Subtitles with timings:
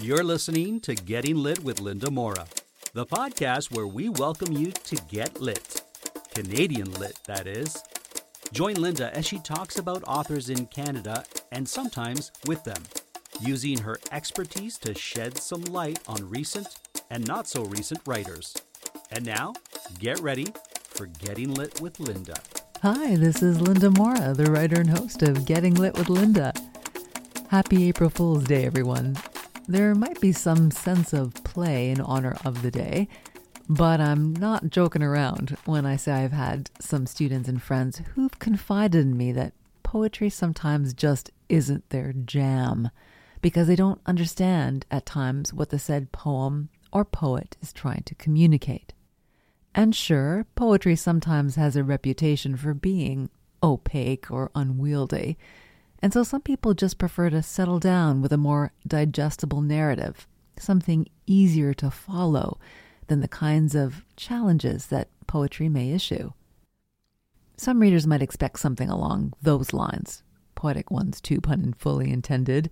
[0.00, 2.46] You're listening to Getting Lit with Linda Mora,
[2.92, 5.82] the podcast where we welcome you to get lit.
[6.34, 7.82] Canadian lit, that is.
[8.52, 12.82] Join Linda as she talks about authors in Canada and sometimes with them,
[13.40, 16.68] using her expertise to shed some light on recent
[17.10, 18.54] and not so recent writers.
[19.12, 19.54] And now,
[20.00, 22.34] get ready for Getting Lit with Linda.
[22.82, 26.52] Hi, this is Linda Mora, the writer and host of Getting Lit with Linda.
[27.48, 29.16] Happy April Fool's Day, everyone.
[29.66, 33.08] There might be some sense of play in honor of the day,
[33.66, 38.38] but I'm not joking around when I say I've had some students and friends who've
[38.38, 42.90] confided in me that poetry sometimes just isn't their jam
[43.40, 48.14] because they don't understand at times what the said poem or poet is trying to
[48.14, 48.92] communicate.
[49.74, 53.30] And sure, poetry sometimes has a reputation for being
[53.62, 55.38] opaque or unwieldy,
[56.04, 60.26] and so some people just prefer to settle down with a more digestible narrative,
[60.58, 62.58] something easier to follow
[63.06, 66.32] than the kinds of challenges that poetry may issue.
[67.56, 70.22] Some readers might expect something along those lines,
[70.54, 72.68] poetic ones too, pun and fully intended,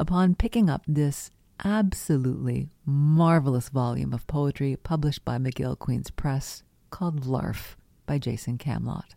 [0.00, 1.30] upon picking up this
[1.64, 9.14] absolutely marvelous volume of poetry published by McGill Queen's Press called Vlarf by Jason Camlot.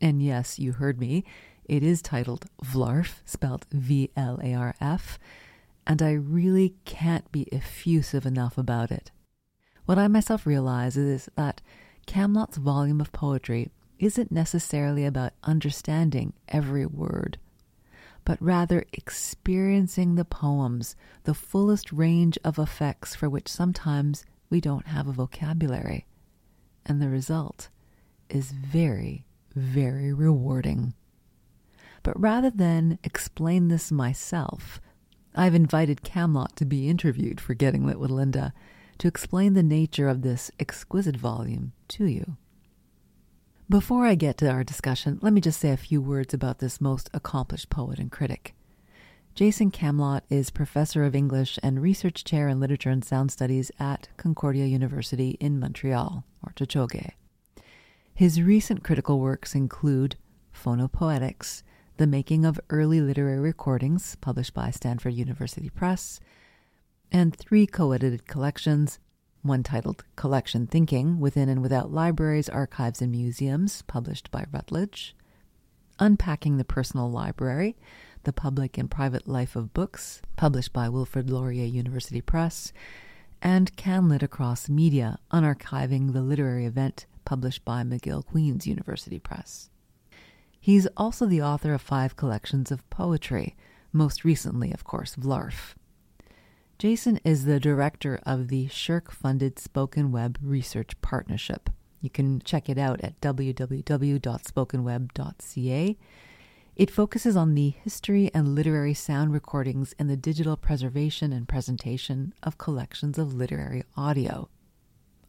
[0.00, 1.24] And yes, you heard me,
[1.64, 5.18] it is titled Vlarf, spelled V L A R F,
[5.86, 9.10] and I really can't be effusive enough about it.
[9.84, 11.60] What I myself realize is that
[12.06, 17.38] Camlot's volume of poetry isn't necessarily about understanding every word,
[18.24, 24.88] but rather experiencing the poems, the fullest range of effects for which sometimes we don't
[24.88, 26.06] have a vocabulary.
[26.84, 27.68] And the result
[28.28, 29.24] is very,
[29.54, 30.94] very rewarding.
[32.02, 34.80] But rather than explain this myself,
[35.34, 38.52] I've invited Camlot to be interviewed for Getting Lit with Linda
[38.98, 42.36] to explain the nature of this exquisite volume to you.
[43.68, 46.80] Before I get to our discussion, let me just say a few words about this
[46.80, 48.54] most accomplished poet and critic.
[49.34, 54.08] Jason Camlot is professor of English and research chair in literature and sound studies at
[54.18, 57.12] Concordia University in Montreal, or Tiohtià:ke.
[58.12, 60.16] His recent critical works include
[60.52, 61.62] Phonopoetics,
[61.96, 66.20] the Making of Early Literary Recordings, published by Stanford University Press,
[67.10, 68.98] and three co edited collections
[69.42, 75.16] one titled Collection Thinking Within and Without Libraries, Archives, and Museums, published by Routledge,
[75.98, 77.76] Unpacking the Personal Library,
[78.22, 82.72] The Public and Private Life of Books, published by Wilfrid Laurier University Press,
[83.42, 89.70] and CanLit Across Media, Unarchiving the Literary Event, published by McGill Queen's University Press.
[90.62, 93.56] He's also the author of five collections of poetry,
[93.92, 95.74] most recently, of course, Vlarf.
[96.78, 101.68] Jason is the director of the SSHRC funded Spoken Web Research Partnership.
[102.00, 105.98] You can check it out at www.spokenweb.ca.
[106.76, 112.34] It focuses on the history and literary sound recordings and the digital preservation and presentation
[112.40, 114.48] of collections of literary audio.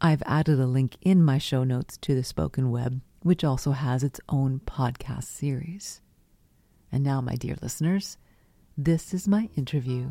[0.04, 4.04] I've added a link in my show notes to the Spoken Web which also has
[4.04, 6.02] its own podcast series.
[6.92, 8.18] And now, my dear listeners,
[8.76, 10.10] this is my interview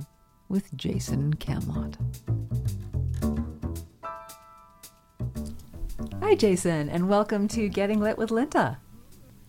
[0.49, 1.95] with Jason Camlot.
[6.23, 8.79] Hi, Jason, and welcome to Getting Lit with Linda.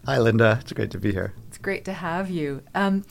[0.05, 0.59] Hi, Linda.
[0.61, 1.33] It's great to be here.
[1.49, 2.61] It's great to have you.
[2.75, 3.07] Um,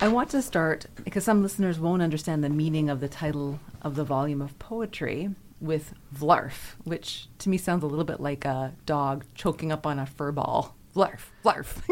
[0.00, 3.96] I want to start because some listeners won't understand the meaning of the title of
[3.96, 5.30] the volume of poetry
[5.60, 9.98] with Vlarf, which to me sounds a little bit like a dog choking up on
[9.98, 10.74] a fur ball.
[10.94, 11.82] Vlarf, Vlarf.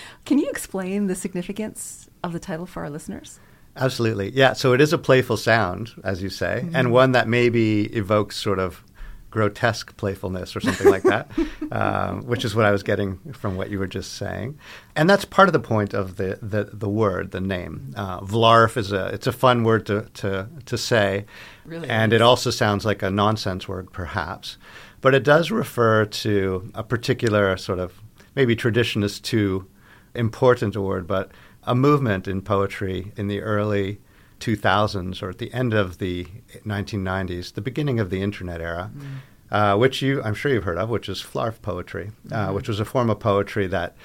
[0.24, 3.38] Can you explain the significance of the title for our listeners?
[3.76, 4.30] Absolutely.
[4.30, 4.54] Yeah.
[4.54, 6.74] So it is a playful sound, as you say, mm-hmm.
[6.74, 8.82] and one that maybe evokes sort of
[9.30, 11.30] grotesque playfulness or something like that,
[11.72, 14.58] um, which is what I was getting from what you were just saying.
[14.96, 17.92] And that's part of the point of the, the, the word, the name.
[17.96, 21.26] Uh, Vlarf is a it's a fun word to to, to say,
[21.64, 24.56] really and it also sounds like a nonsense word, perhaps,
[25.00, 28.00] but it does refer to a particular sort of
[28.34, 29.66] maybe tradition is too
[30.14, 31.30] important a word, but
[31.64, 34.00] a movement in poetry in the early
[34.40, 36.26] 2000s or at the end of the
[36.66, 39.04] 1990s, the beginning of the internet era, mm.
[39.50, 42.54] uh, which you I'm sure you've heard of, which is Flarf poetry, uh, mm-hmm.
[42.54, 43.96] which was a form of poetry that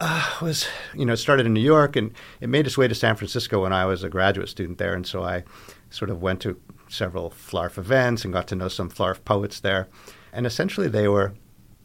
[0.00, 3.16] uh, was you know started in New York and it made its way to San
[3.16, 5.44] Francisco when I was a graduate student there, and so I
[5.90, 9.88] sort of went to several Flarf events and got to know some Flarf poets there,
[10.32, 11.34] and essentially they were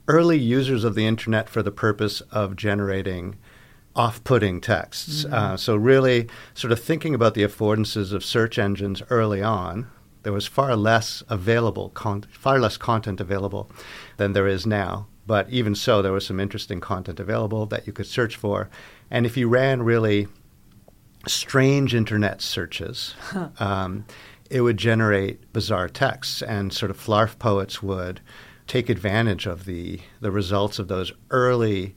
[0.07, 3.35] early users of the internet for the purpose of generating
[3.95, 5.23] off putting texts.
[5.23, 5.33] Mm-hmm.
[5.33, 9.87] Uh, so, really, sort of thinking about the affordances of search engines early on,
[10.23, 13.69] there was far less available, con- far less content available
[14.17, 15.07] than there is now.
[15.27, 18.69] But even so, there was some interesting content available that you could search for.
[19.09, 20.27] And if you ran really
[21.27, 23.15] strange internet searches,
[23.59, 24.05] um,
[24.49, 28.21] it would generate bizarre texts, and sort of flarf poets would
[28.67, 31.95] take advantage of the the results of those early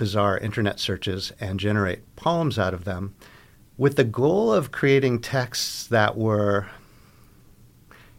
[0.00, 3.14] bizarre internet searches and generate poems out of them
[3.76, 6.66] with the goal of creating texts that were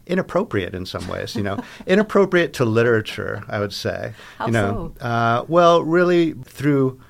[0.06, 1.58] inappropriate in some ways, you know,
[1.88, 4.12] inappropriate to literature, I would say.
[4.38, 5.04] How you know, so?
[5.04, 7.00] Uh, well, really through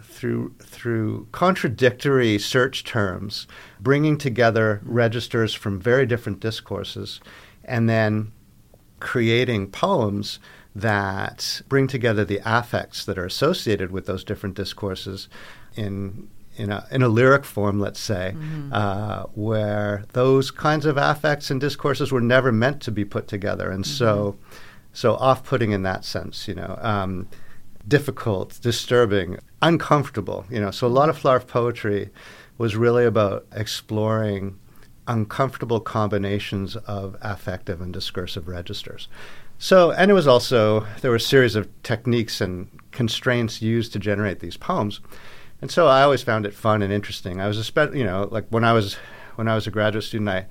[0.00, 3.48] through through contradictory search terms,
[3.80, 7.20] bringing together registers from very different discourses,
[7.64, 8.30] and then
[9.00, 10.38] creating poems
[10.74, 15.28] that bring together the affects that are associated with those different discourses
[15.76, 18.70] in in a, in a lyric form, let's say, mm-hmm.
[18.72, 23.70] uh, where those kinds of affects and discourses were never meant to be put together,
[23.70, 23.96] and mm-hmm.
[23.96, 24.36] so
[24.92, 27.28] so off-putting in that sense, you know, um,
[27.86, 30.70] difficult, disturbing, uncomfortable, you know.
[30.70, 32.10] So a lot of Flarf poetry
[32.58, 34.58] was really about exploring
[35.06, 39.08] uncomfortable combinations of affective and discursive registers.
[39.62, 43.98] So, and it was also, there were a series of techniques and constraints used to
[43.98, 45.00] generate these poems.
[45.60, 47.42] And so I always found it fun and interesting.
[47.42, 48.94] I was, especially, you know, like when I was,
[49.34, 50.46] when I was a graduate student, I,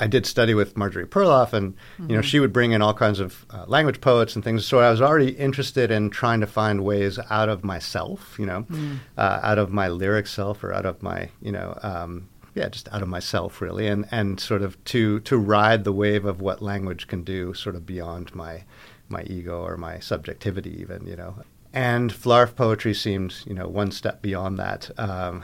[0.00, 2.10] I did study with Marjorie Perloff, and mm-hmm.
[2.10, 4.66] you know she would bring in all kinds of uh, language poets and things.
[4.66, 8.64] So I was already interested in trying to find ways out of myself, you know,
[8.64, 8.98] mm.
[9.16, 12.88] uh, out of my lyric self or out of my you know um, yeah, just
[12.90, 16.62] out of myself really, and and sort of to to ride the wave of what
[16.62, 18.64] language can do, sort of beyond my
[19.08, 21.36] my ego or my subjectivity, even you know.
[21.74, 25.42] And Flarf poetry seemed, you know, one step beyond that, um,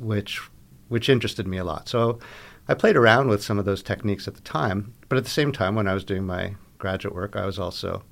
[0.00, 0.40] which
[0.88, 1.88] which interested me a lot.
[1.88, 2.18] So
[2.66, 5.52] I played around with some of those techniques at the time, but at the same
[5.52, 8.02] time, when I was doing my graduate work, I was also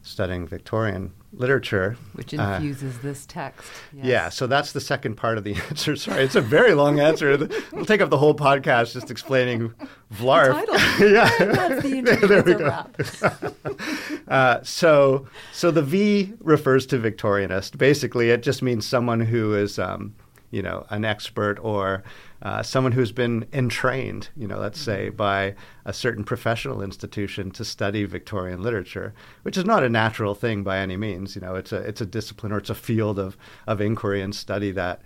[0.00, 1.96] studying Victorian literature.
[2.14, 3.70] Which uh, infuses uh, this text.
[3.92, 4.06] Yes.
[4.06, 5.96] Yeah, so that's the second part of the answer.
[5.96, 7.48] Sorry, it's a very long answer.
[7.72, 9.74] We'll take up the whole podcast just explaining
[10.12, 10.54] Vlarf.
[11.00, 14.28] yeah, that's the there we go.
[14.28, 17.76] uh, so, so the V refers to Victorianist.
[17.76, 20.14] Basically, it just means someone who is, um,
[20.50, 22.02] you know, an expert or
[22.42, 25.16] uh, someone who's been entrained, you know, let's say, mm-hmm.
[25.16, 25.54] by
[25.84, 30.78] a certain professional institution to study Victorian literature, which is not a natural thing by
[30.78, 31.34] any means.
[31.34, 33.36] You know, it's a it's a discipline or it's a field of
[33.66, 35.02] of inquiry and study that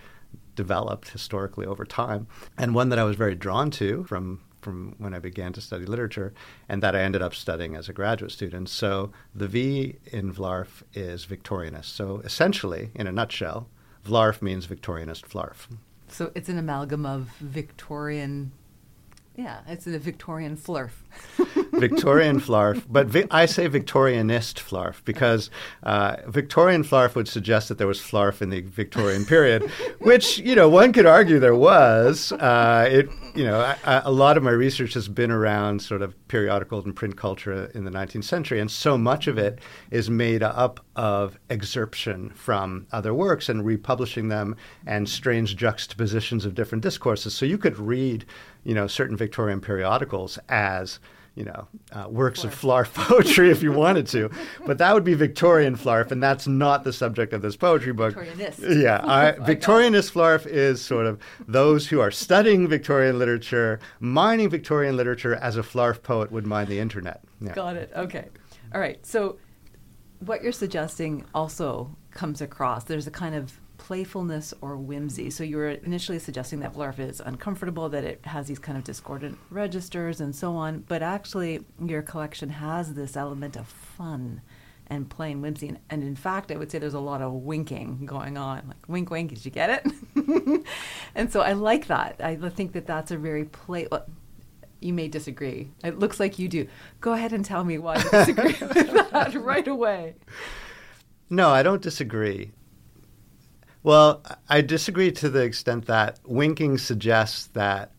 [0.54, 2.26] developed historically over time,
[2.58, 5.86] and one that I was very drawn to from from when I began to study
[5.86, 6.34] literature,
[6.68, 8.68] and that I ended up studying as a graduate student.
[8.68, 11.86] So the V in Vlarf is Victorianist.
[11.86, 13.68] So essentially, in a nutshell,
[14.08, 15.68] Vlarf means Victorianist Flarf.
[16.08, 18.52] So it's an amalgam of Victorian.
[19.36, 20.90] Yeah, it's a Victorian flurf.
[21.78, 25.48] Victorian flarf, but vi- I say Victorianist flarf because
[25.84, 29.62] uh, Victorian flarf would suggest that there was flarf in the Victorian period,
[30.00, 32.32] which you know one could argue there was.
[32.32, 36.16] Uh, it you know I, a lot of my research has been around sort of
[36.26, 39.60] periodical and print culture in the 19th century, and so much of it
[39.92, 46.56] is made up of excerption from other works and republishing them and strange juxtapositions of
[46.56, 47.32] different discourses.
[47.32, 48.26] So you could read
[48.64, 50.98] you know certain Victorian periodicals as
[51.36, 54.28] you know, uh, works of flarf poetry if you wanted to,
[54.66, 58.16] but that would be Victorian flarf, and that's not the subject of this poetry book.
[58.16, 58.82] Victorianist.
[58.82, 64.96] Yeah, I, Victorianist flarf is sort of those who are studying Victorian literature, mining Victorian
[64.96, 67.22] literature as a flarf poet would mine the internet.
[67.40, 67.52] Yeah.
[67.52, 67.92] Got it.
[67.94, 68.26] Okay.
[68.74, 69.06] All right.
[69.06, 69.38] So,
[70.20, 72.84] what you're suggesting also comes across.
[72.84, 75.30] There's a kind of playfulness or whimsy.
[75.30, 78.84] So you were initially suggesting that Vlarf is uncomfortable, that it has these kind of
[78.84, 80.80] discordant registers and so on.
[80.88, 84.42] But actually, your collection has this element of fun
[84.88, 85.68] and plain whimsy.
[85.68, 88.68] And, and, in fact, I would say there's a lot of winking going on.
[88.68, 90.64] Like, wink, wink, did you get it?
[91.14, 92.16] and so I like that.
[92.20, 93.86] I think that that's a very play.
[94.80, 95.70] You may disagree.
[95.82, 96.68] It looks like you do.
[97.00, 100.14] Go ahead and tell me why you disagree with that right away.
[101.30, 102.52] No, I don't disagree.
[103.82, 107.92] Well, I disagree to the extent that winking suggests that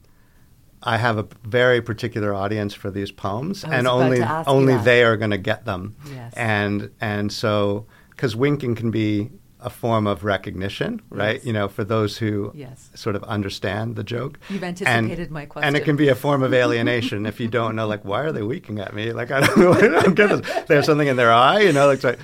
[0.82, 5.32] I have a very particular audience for these poems, and only only they are going
[5.32, 5.96] to get them.
[6.10, 6.34] Yes.
[6.36, 9.30] And and so because winking can be
[9.62, 11.36] a form of recognition, right?
[11.36, 11.46] Yes.
[11.46, 12.90] You know, for those who yes.
[12.96, 14.40] sort of understand the joke.
[14.50, 15.68] You've anticipated and, my question.
[15.68, 18.32] And it can be a form of alienation if you don't know, like, why are
[18.32, 19.12] they winking at me?
[19.12, 19.74] Like, I don't know.
[19.74, 20.66] I don't get this.
[20.68, 22.20] They have something in their eye, you know, like,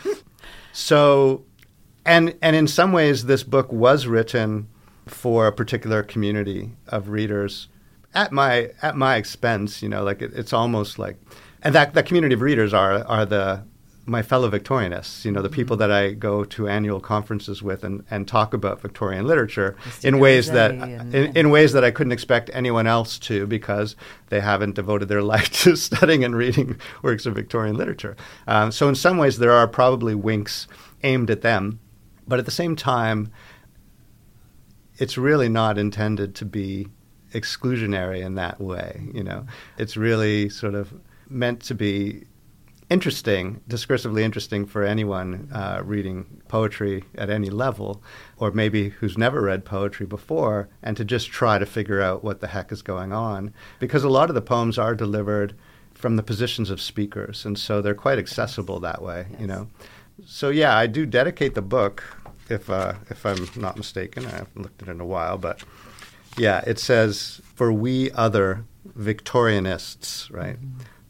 [0.72, 1.44] so
[2.06, 4.68] and and in some ways, this book was written
[5.08, 7.68] for a particular community of readers
[8.14, 9.82] at my at my expense.
[9.82, 11.18] You know, like it, it's almost like,
[11.64, 13.64] and that that community of readers are are the
[14.08, 18.04] my fellow Victorianists, you know, the people that I go to annual conferences with and,
[18.12, 22.12] and talk about Victorian literature in ways that and, in, in ways that I couldn't
[22.12, 23.96] expect anyone else to because
[24.30, 28.16] they haven't devoted their life to studying and reading works of Victorian literature.
[28.48, 30.68] Um, so in some ways, there are probably winks
[31.04, 31.80] aimed at them,
[32.28, 33.32] but at the same time,
[34.98, 36.88] it's really not intended to be
[37.34, 39.02] exclusionary in that way.
[39.14, 39.48] You know,
[39.80, 40.94] it's really sort of
[41.28, 42.26] meant to be
[42.90, 48.04] interesting, discursively interesting for anyone uh, reading poetry at any level,
[48.38, 52.42] or maybe who's never read poetry before, and to just try to figure out what
[52.42, 53.54] the heck is going on.
[53.80, 55.56] Because a lot of the poems are delivered
[55.94, 59.42] from the positions of speakers, and so they're quite accessible that way, Yes.
[59.42, 59.68] you know.
[60.26, 62.04] So yeah, I do dedicate the book,
[62.50, 64.26] if uh, if I'm not mistaken.
[64.26, 65.64] I haven't looked at it in a while, but
[66.38, 68.64] yeah, it says for we other
[68.98, 70.58] Victorianists, right,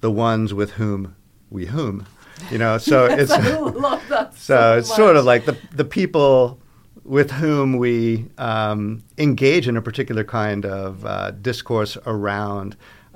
[0.01, 1.15] the ones with whom
[1.55, 2.05] we whom,
[2.51, 2.77] you know.
[2.77, 6.59] So it's I love that so, it's sort of like the the people
[7.03, 12.75] with whom we um, engage in a particular kind of uh, discourse around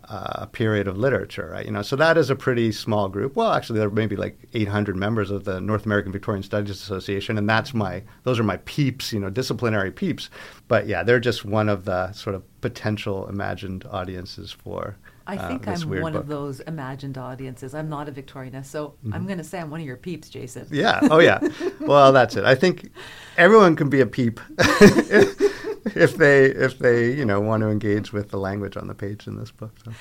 [0.09, 1.65] uh, a period of literature, right?
[1.65, 3.35] You know, so that is a pretty small group.
[3.35, 7.37] Well, actually, there are maybe like 800 members of the North American Victorian Studies Association,
[7.37, 10.29] and that's my those are my peeps, you know, disciplinary peeps.
[10.67, 14.97] But yeah, they're just one of the sort of potential imagined audiences for.
[15.29, 16.23] I uh, think this I'm one book.
[16.23, 17.75] of those imagined audiences.
[17.75, 20.67] I'm not a Victorianist, so I'm going to say I'm one of your peeps, Jason.
[20.71, 20.99] Yeah.
[21.03, 21.39] Oh, yeah.
[21.79, 22.45] well, that's it.
[22.45, 22.91] I think
[23.37, 28.31] everyone can be a peep if they if they you know want to engage with
[28.31, 29.71] the language on the page in this book.
[29.85, 29.91] So.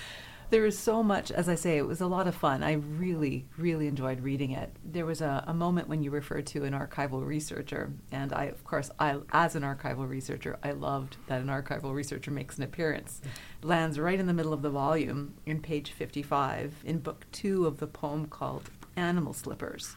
[0.50, 2.62] There is so much, as I say, it was a lot of fun.
[2.62, 4.74] I really, really enjoyed reading it.
[4.82, 8.64] There was a, a moment when you referred to an archival researcher, and I, of
[8.64, 13.20] course, I, as an archival researcher, I loved that an archival researcher makes an appearance.
[13.62, 17.78] Lands right in the middle of the volume, in page 55, in book two of
[17.78, 19.96] the poem called Animal Slippers,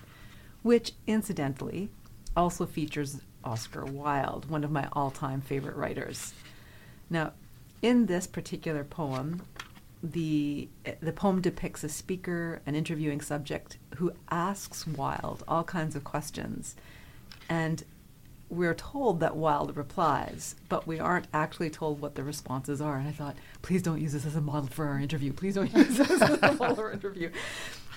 [0.63, 1.89] which, incidentally,
[2.36, 6.34] also features Oscar Wilde, one of my all-time favorite writers.
[7.10, 7.31] Now,
[7.81, 9.43] in this particular poem,
[10.03, 16.03] the the poem depicts a speaker, an interviewing subject who asks Wilde all kinds of
[16.03, 16.75] questions,
[17.50, 17.84] and
[18.51, 22.98] we're told that Wilde replies, but we aren't actually told what the responses are.
[22.98, 25.31] And I thought, please don't use this as a model for our interview.
[25.31, 27.31] Please don't use this as a model for our interview.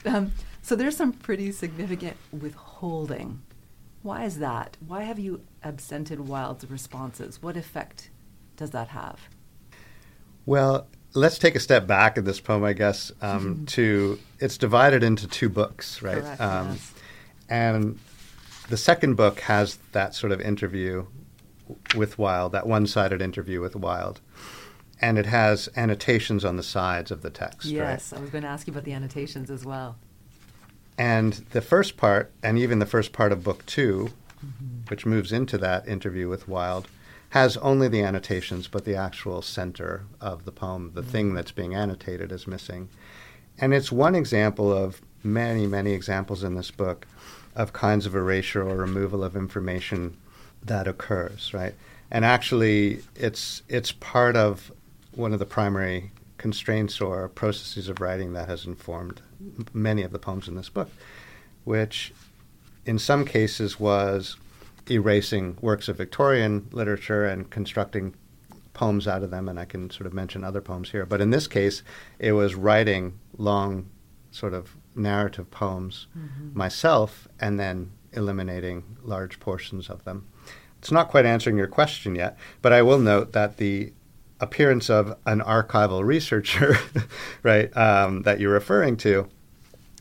[0.07, 3.41] Um, so there's some pretty significant withholding.
[4.03, 4.77] Why is that?
[4.87, 7.43] Why have you absented Wilde's responses?
[7.43, 8.11] What effect
[8.59, 9.19] does that have?
[10.45, 13.13] Well, let's take a step back in this poem, I guess.
[13.23, 16.23] Um, to it's divided into two books, right?
[16.23, 16.93] Correct, um, yes.
[17.49, 17.99] And
[18.69, 21.07] the second book has that sort of interview
[21.95, 24.21] with Wilde, that one-sided interview with Wilde,
[25.01, 27.67] and it has annotations on the sides of the text.
[27.67, 27.75] right?
[27.75, 29.97] Yes, I was going to ask you about the annotations as well.
[30.97, 34.11] And the first part, and even the first part of book 2
[34.89, 36.89] which moves into that interview with Wilde,
[37.35, 41.75] has only the annotations, but the actual center of the poem, the thing that's being
[41.75, 42.89] annotated, is missing.
[43.59, 47.09] And it's one example of many, many examples in this book
[47.57, 50.17] of kinds of erasure or removal of information
[50.63, 51.75] that occurs, right?
[52.09, 54.71] And actually, it's it's part of
[55.11, 59.23] one of the primary constraints or processes of writing that has informed
[59.73, 60.89] many of the poems in this book,
[61.65, 62.13] which
[62.87, 64.37] in some cases was
[64.91, 68.15] erasing works of Victorian literature and constructing
[68.73, 71.07] poems out of them, and I can sort of mention other poems here.
[71.07, 71.83] But in this case,
[72.19, 73.89] it was writing long,
[74.31, 76.07] sort of narrative poems
[76.53, 80.27] myself and then eliminating large portions of them.
[80.79, 83.93] It's not quite answering your question yet, but I will note that the
[84.41, 86.77] appearance of an archival researcher,
[87.43, 89.29] right, um, that you're referring to,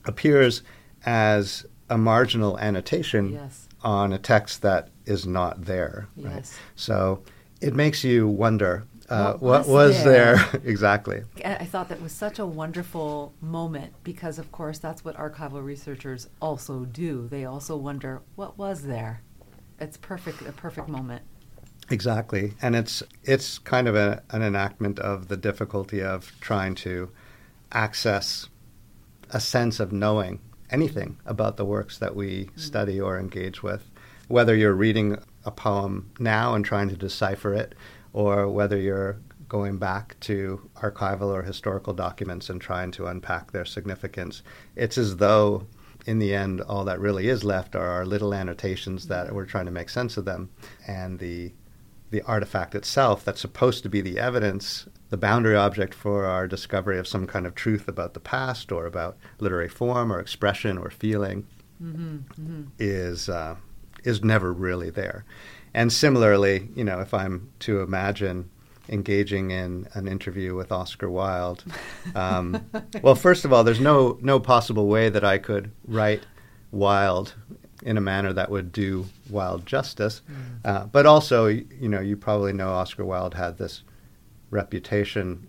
[0.05, 0.61] appears
[1.05, 3.62] as a marginal annotation Yes.
[3.83, 6.07] On a text that is not there.
[6.17, 6.35] Right?
[6.35, 6.57] Yes.
[6.75, 7.23] So
[7.61, 10.35] it makes you wonder uh, What what, was was there?
[10.37, 11.23] there exactly.
[11.43, 15.63] I I thought that was such a wonderful moment because, of course, that's what archival
[15.63, 17.27] researchers also do.
[17.27, 19.21] They also wonder what was there.
[19.79, 21.23] It's perfect, a perfect moment.
[21.89, 27.09] Exactly, and it's it's kind of a, an enactment of the difficulty of trying to
[27.73, 28.47] access
[29.31, 30.39] a sense of knowing
[30.74, 32.60] anything about the works that we mm-hmm.
[32.60, 33.89] study or engage with,
[34.27, 37.75] whether you're reading a poem now and trying to decipher it,
[38.12, 43.65] or whether you're going back to archival or historical documents and trying to unpack their
[43.65, 44.42] significance.
[44.75, 45.68] It's as though
[46.06, 49.36] in the end, all that really is left are our little annotations that mm-hmm.
[49.36, 50.50] we're trying to make sense of them,
[50.88, 51.53] and the
[52.13, 57.00] the artifact itself that's supposed to be the evidence, the boundary object for our discovery
[57.00, 60.91] of some kind of truth about the past or about literary form or expression or
[60.91, 61.48] feeling,
[61.84, 62.63] mm-hmm, mm-hmm.
[62.77, 63.55] is uh,
[64.03, 65.25] is never really there.
[65.74, 68.48] And similarly, you know, if I'm to imagine
[68.88, 71.63] engaging in an interview with Oscar Wilde,
[72.13, 72.70] um,
[73.01, 76.27] well, first of all, there's no no possible way that I could write
[76.72, 77.34] Wilde
[77.83, 80.21] in a manner that would do Wilde justice.
[80.29, 80.69] Mm.
[80.69, 83.83] Uh, but also, you know, you probably know Oscar Wilde had this
[84.49, 85.47] reputation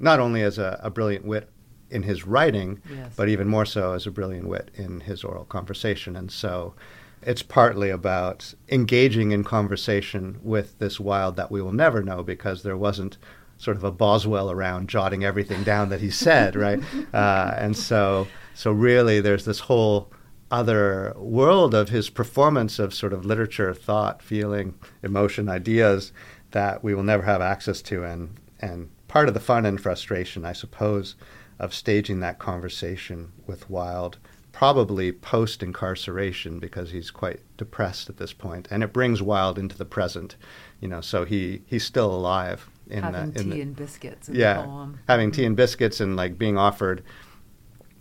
[0.00, 1.50] not only as a, a brilliant wit
[1.90, 3.12] in his writing, yes.
[3.16, 6.16] but even more so as a brilliant wit in his oral conversation.
[6.16, 6.74] And so
[7.22, 12.62] it's partly about engaging in conversation with this Wilde that we will never know because
[12.62, 13.16] there wasn't
[13.56, 16.80] sort of a Boswell around jotting everything down that he said, right?
[17.14, 20.10] Uh, and so, so really, there's this whole
[20.50, 26.12] other world of his performance of sort of literature, thought, feeling, emotion, ideas
[26.52, 28.04] that we will never have access to.
[28.04, 31.16] And, and part of the fun and frustration, I suppose,
[31.58, 34.18] of staging that conversation with Wilde,
[34.52, 39.76] probably post incarceration because he's quite depressed at this point, and it brings Wilde into
[39.76, 40.36] the present.
[40.80, 42.70] You know, so he, he's still alive.
[42.88, 44.28] In having the, in tea the, and biscuits.
[44.28, 45.46] yeah, having tea mm.
[45.46, 47.02] and biscuits, and like being offered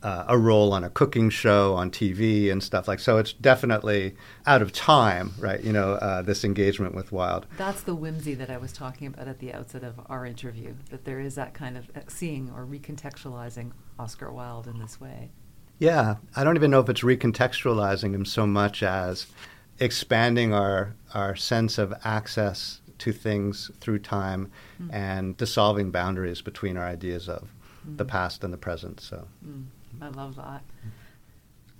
[0.03, 3.17] uh, a role on a cooking show on TV and stuff like so.
[3.17, 5.63] It's definitely out of time, right?
[5.63, 7.47] You know, uh, this engagement with Wilde.
[7.57, 10.75] That's the whimsy that I was talking about at the outset of our interview.
[10.91, 15.31] That there is that kind of uh, seeing or recontextualizing Oscar Wilde in this way.
[15.79, 19.27] Yeah, I don't even know if it's recontextualizing him so much as
[19.79, 24.93] expanding our our sense of access to things through time mm.
[24.93, 27.53] and dissolving boundaries between our ideas of
[27.87, 27.97] mm.
[27.97, 28.99] the past and the present.
[28.99, 29.27] So.
[29.47, 29.65] Mm.
[30.01, 30.63] I love that.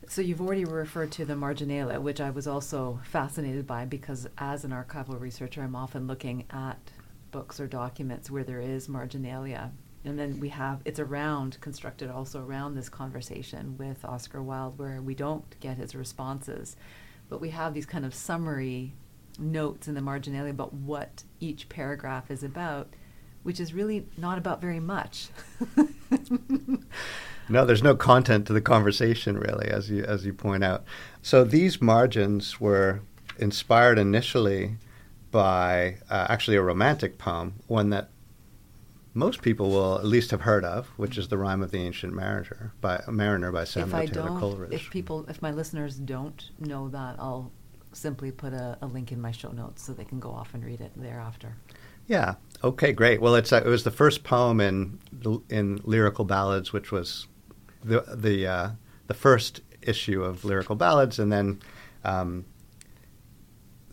[0.08, 4.63] So you've already referred to the marginalia, which I was also fascinated by because as
[4.65, 6.91] an archival researcher, I'm often looking at
[7.32, 9.72] books or documents where there is marginalia.
[10.05, 15.01] And then we have it's around constructed also around this conversation with Oscar Wilde where
[15.01, 16.75] we don't get his responses,
[17.29, 18.94] but we have these kind of summary
[19.40, 22.94] notes in the marginalia about what each paragraph is about,
[23.44, 25.29] which is really not about very much.
[27.50, 30.84] no, there's no content to the conversation really, as you as you point out.
[31.22, 33.01] So these margins were
[33.38, 34.77] inspired initially
[35.32, 38.10] by uh, actually a romantic poem, one that
[39.14, 42.14] most people will at least have heard of, which is the Rime of the Ancient
[42.14, 44.74] Mariner by Mariner by Samuel if Taylor Coleridge.
[44.74, 47.51] If people, if my listeners don't know that, I'll
[47.92, 50.66] simply put a, a, link in my show notes so they can go off and
[50.66, 51.56] read it thereafter.
[52.08, 52.36] Yeah.
[52.64, 52.92] Okay.
[52.92, 53.22] Great.
[53.22, 55.00] Well, it's uh, it was the first poem in
[55.50, 57.27] in lyrical ballads, which was
[57.83, 58.69] the the uh,
[59.07, 61.61] the first issue of lyrical ballads, and then
[62.03, 62.46] um,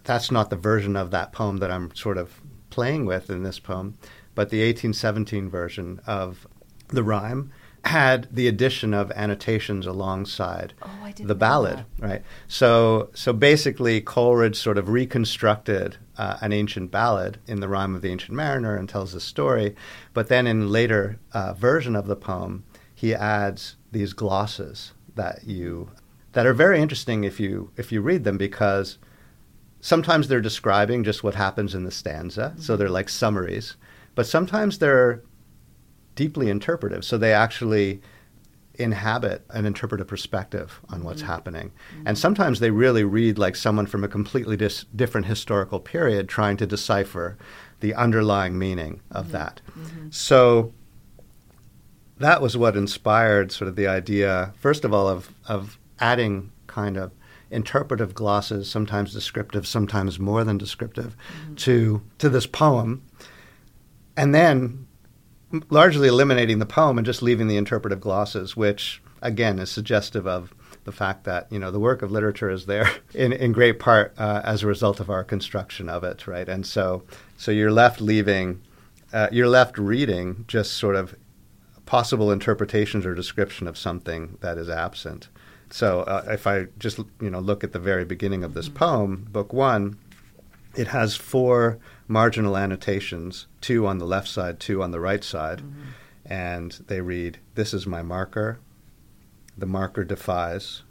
[0.04, 3.58] that's not the version of that poem that I'm sort of playing with in this
[3.58, 3.96] poem,
[4.34, 6.46] but the 1817 version of
[6.88, 7.52] the rhyme
[7.84, 12.22] had the addition of annotations alongside oh, the ballad, right?
[12.46, 18.02] So, so basically, Coleridge sort of reconstructed uh, an ancient ballad in the Rime of
[18.02, 19.74] the Ancient Mariner and tells the story,
[20.12, 25.90] but then in later uh, version of the poem, he adds these glosses that you
[26.32, 28.98] that are very interesting if you if you read them because
[29.80, 32.60] sometimes they're describing just what happens in the stanza, mm-hmm.
[32.60, 33.76] so they're like summaries,
[34.14, 35.22] but sometimes they're
[36.14, 38.00] deeply interpretive, so they actually
[38.74, 41.30] inhabit an interpretive perspective on what's mm-hmm.
[41.30, 41.72] happening.
[41.94, 42.08] Mm-hmm.
[42.08, 46.56] And sometimes they really read like someone from a completely dis- different historical period trying
[46.58, 47.36] to decipher
[47.80, 49.32] the underlying meaning of mm-hmm.
[49.32, 49.60] that.
[49.78, 50.08] Mm-hmm.
[50.10, 50.72] So
[52.20, 56.96] that was what inspired sort of the idea, first of all, of, of adding kind
[56.96, 57.12] of
[57.50, 61.54] interpretive glosses, sometimes descriptive, sometimes more than descriptive, mm-hmm.
[61.56, 63.02] to to this poem,
[64.16, 64.86] and then
[65.68, 70.54] largely eliminating the poem and just leaving the interpretive glosses, which again is suggestive of
[70.84, 74.14] the fact that you know the work of literature is there in, in great part
[74.18, 76.48] uh, as a result of our construction of it, right?
[76.48, 77.02] And so
[77.36, 78.62] so you're left leaving,
[79.12, 81.14] uh, you're left reading just sort of
[81.90, 85.28] possible interpretations or description of something that is absent.
[85.70, 88.76] So uh, if I just you know look at the very beginning of this mm-hmm.
[88.78, 89.98] poem, book one,
[90.76, 95.62] it has four marginal annotations, two on the left side, two on the right side,
[95.62, 96.32] mm-hmm.
[96.32, 98.60] and they read, "This is my marker.
[99.58, 100.82] The marker defies.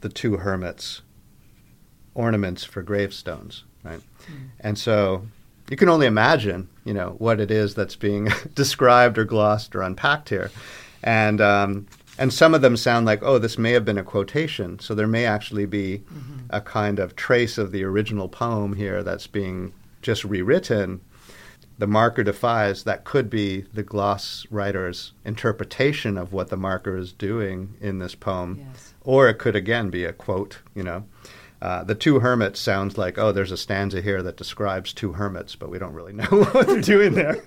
[0.00, 1.02] The two hermits.
[2.14, 4.46] Ornaments for gravestones." Right, mm-hmm.
[4.60, 5.26] and so
[5.70, 9.82] you can only imagine, you know, what it is that's being described or glossed or
[9.82, 10.50] unpacked here.
[11.02, 11.86] And um,
[12.18, 14.78] and some of them sound like, oh, this may have been a quotation.
[14.78, 16.46] So there may actually be Mm-hmm.
[16.50, 21.00] a kind of trace of the original poem here that's being just rewritten.
[21.78, 27.12] The marker defies that could be the gloss writer's interpretation of what the marker is
[27.12, 28.64] doing in this poem.
[28.72, 28.94] Yes.
[29.02, 31.04] Or it could again be a quote, you know.
[31.62, 35.56] Uh, the two hermits sounds like, oh, there's a stanza here that describes two hermits,
[35.56, 37.38] but we don't really know what they're doing there.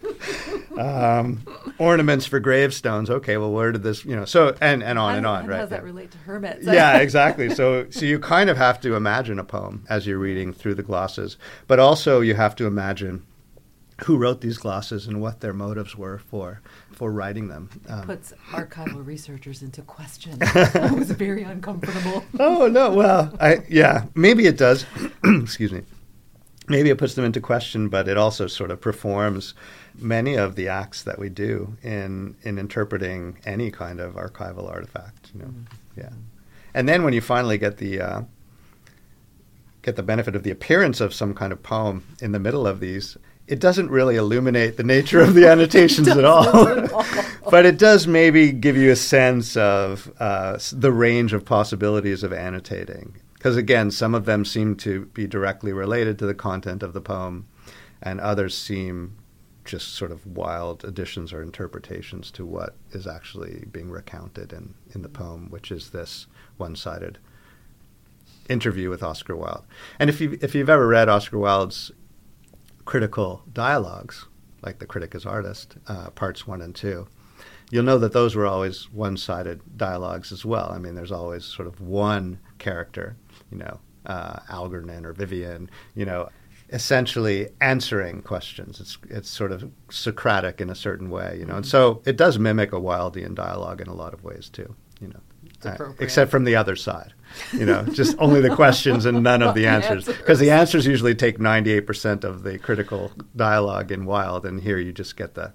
[0.77, 1.43] um,
[1.77, 3.09] ornaments for gravestones.
[3.09, 5.61] Okay, well, where did this, you know, so, and, and on and on, right How
[5.61, 6.65] does that relate to hermits?
[6.65, 7.49] yeah, exactly.
[7.51, 10.83] So, so you kind of have to imagine a poem as you're reading through the
[10.83, 13.23] glosses, but also you have to imagine
[14.05, 16.61] who wrote these glosses and what their motives were for
[16.99, 17.69] for writing them.
[17.87, 20.37] Um, Puts archival researchers into question.
[20.41, 22.25] I was very uncomfortable.
[22.37, 24.85] oh no, well, I yeah, maybe it does.
[25.23, 25.83] Excuse me.
[26.67, 29.53] Maybe it puts them into question, but it also sort of performs
[29.97, 35.31] many of the acts that we do in in interpreting any kind of archival artifact.
[35.33, 35.53] You know,
[35.95, 36.09] yeah.
[36.73, 38.21] And then when you finally get the uh,
[39.83, 42.81] get the benefit of the appearance of some kind of poem in the middle of
[42.81, 43.17] these,
[43.49, 46.67] it doesn't really illuminate the nature of the annotations at all.
[47.49, 52.31] but it does maybe give you a sense of uh, the range of possibilities of
[52.31, 53.17] annotating.
[53.33, 57.01] Because again, some of them seem to be directly related to the content of the
[57.01, 57.47] poem,
[58.01, 59.17] and others seem
[59.65, 65.01] just sort of wild additions or interpretations to what is actually being recounted in, in
[65.01, 67.17] the poem, which is this one sided
[68.47, 69.63] interview with Oscar Wilde.
[69.99, 71.91] And if, you, if you've ever read Oscar Wilde's
[72.89, 74.25] critical dialogues,
[74.63, 77.07] like The Critic as Artist, uh, parts one and two,
[77.69, 80.71] you'll know that those were always one sided dialogues as well.
[80.73, 83.15] I mean, there's always sort of one character,
[83.51, 86.29] you know, uh, Algernon or Vivian, you know,
[86.71, 88.79] essentially answering questions.
[88.79, 92.39] It's, it's sort of Socratic in a certain way, you know, and so it does
[92.39, 95.21] mimic a Wildean dialogue in a lot of ways too, you know.
[95.65, 97.13] Uh, except from the other side,
[97.51, 101.13] you know, just only the questions and none of the answers, because the answers usually
[101.13, 105.51] take ninety-eight percent of the critical dialogue in Wilde, and here you just get the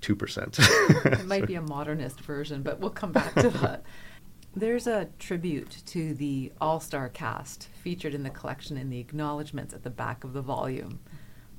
[0.00, 0.58] two percent.
[0.60, 3.84] It might be a modernist version, but we'll come back to that.
[4.56, 9.72] There's a tribute to the all star cast featured in the collection in the acknowledgments
[9.72, 11.00] at the back of the volume.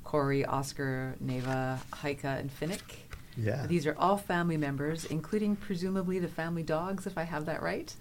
[0.03, 3.08] Corey, Oscar, Neva, Heike, and Finnick.
[3.41, 3.65] Yeah.
[3.67, 7.93] These are all family members, including presumably the family dogs, if I have that right.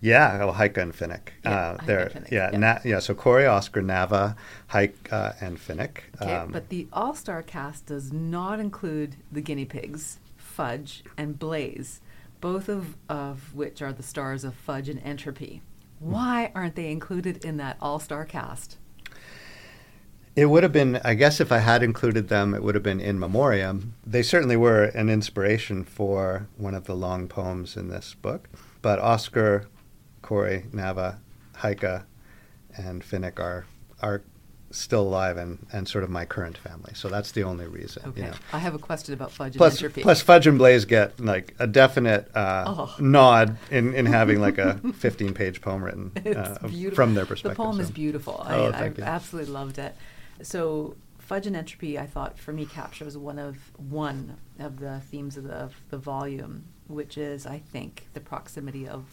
[0.00, 1.28] Yeah, well, Heike and Finnick.
[1.44, 2.58] Yeah, uh, and Finnick, yeah, yeah.
[2.58, 2.98] Na- yeah.
[2.98, 4.36] So Corey, Oscar, Nava,
[4.68, 5.98] Heike, uh, and Finnick.
[6.20, 11.38] Okay, Um, but the all star cast does not include the guinea pigs, Fudge, and
[11.38, 12.00] Blaze,
[12.40, 15.62] both of, of which are the stars of Fudge and Entropy.
[15.98, 18.76] Why aren't they included in that all star cast?
[20.36, 23.00] It would have been, I guess, if I had included them, it would have been
[23.00, 23.94] in memoriam.
[24.06, 28.48] They certainly were an inspiration for one of the long poems in this book.
[28.82, 29.66] But Oscar,
[30.20, 31.16] Corey, Nava,
[31.56, 32.02] Heike,
[32.76, 33.64] and Finnick are
[34.02, 34.20] are
[34.72, 36.92] still alive and, and sort of my current family.
[36.94, 38.02] So that's the only reason.
[38.08, 38.34] Okay, You know.
[38.52, 40.02] I have a question about Fudge Plus, and Entropy.
[40.02, 42.94] plus, Fudge and Blaze get like a definite uh, Oh.
[42.98, 46.58] nod in, in having like a 15 page poem written uh,
[46.94, 47.56] from their perspective.
[47.56, 47.92] The poem is so.
[47.94, 48.36] beautiful.
[48.46, 49.94] Oh, I, I absolutely loved it.
[50.42, 55.36] So, Fudge and Entropy, I thought for me captures one of one of the themes
[55.36, 59.04] of the, of the volume, which is, I think, the proximity of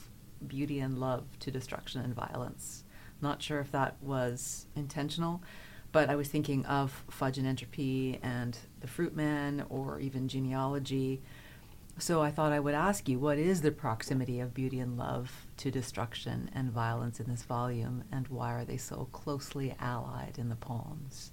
[0.45, 2.83] beauty and love to destruction and violence.
[3.21, 5.41] Not sure if that was intentional,
[5.91, 11.21] but I was thinking of Fudge and Entropy and the Fruit Man, or even genealogy.
[11.99, 15.45] So I thought I would ask you, what is the proximity of beauty and love
[15.58, 20.49] to destruction and violence in this volume, and why are they so closely allied in
[20.49, 21.32] the poems?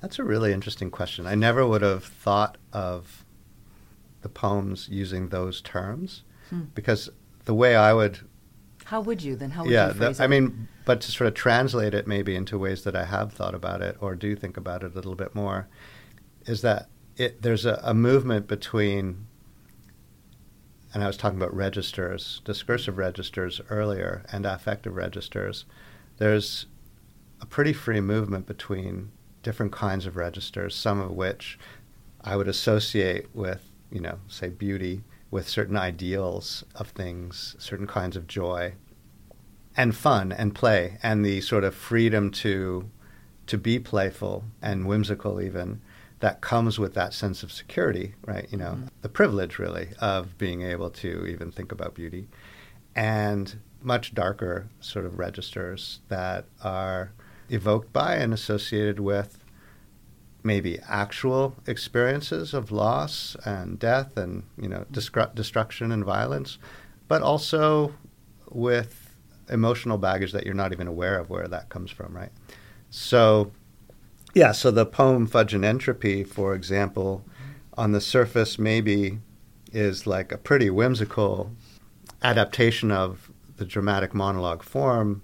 [0.00, 1.26] That's a really interesting question.
[1.26, 3.24] I never would have thought of
[4.22, 6.62] the poems using those terms Hmm.
[6.74, 7.10] because
[7.44, 8.20] the way I would,
[8.84, 9.50] How would you then?
[9.50, 12.36] How would yeah, you the, phrase I mean, but to sort of translate it maybe
[12.36, 15.14] into ways that I have thought about it or do think about it a little
[15.16, 15.68] bit more,
[16.46, 19.26] is that it, there's a, a movement between,
[20.92, 25.64] and I was talking about registers, discursive registers earlier, and affective registers.
[26.18, 26.66] There's
[27.40, 29.10] a pretty free movement between
[29.42, 31.58] different kinds of registers, some of which
[32.22, 38.16] I would associate with, you know, say beauty, with certain ideals of things, certain kinds
[38.16, 38.74] of joy,
[39.76, 42.90] and fun and play, and the sort of freedom to
[43.46, 45.80] to be playful and whimsical even
[46.20, 48.46] that comes with that sense of security, right?
[48.50, 48.88] You know, Mhm.
[49.02, 52.28] the privilege really of being able to even think about beauty.
[52.94, 57.12] And much darker sort of registers that are
[57.50, 59.38] evoked by and associated with
[60.42, 66.58] maybe actual experiences of loss and death and you know destru- destruction and violence,
[67.08, 67.92] but also
[68.50, 69.14] with
[69.50, 72.32] emotional baggage that you're not even aware of where that comes from, right?
[72.90, 73.52] So,
[74.36, 77.24] yeah, so the poem Fudge and Entropy, for example,
[77.72, 79.18] on the surface maybe
[79.72, 81.52] is like a pretty whimsical
[82.22, 85.22] adaptation of the dramatic monologue form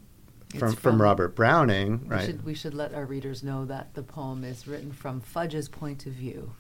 [0.48, 2.20] from, from, from Robert Browning, right?
[2.20, 5.68] We should, we should let our readers know that the poem is written from Fudge's
[5.68, 6.55] point of view.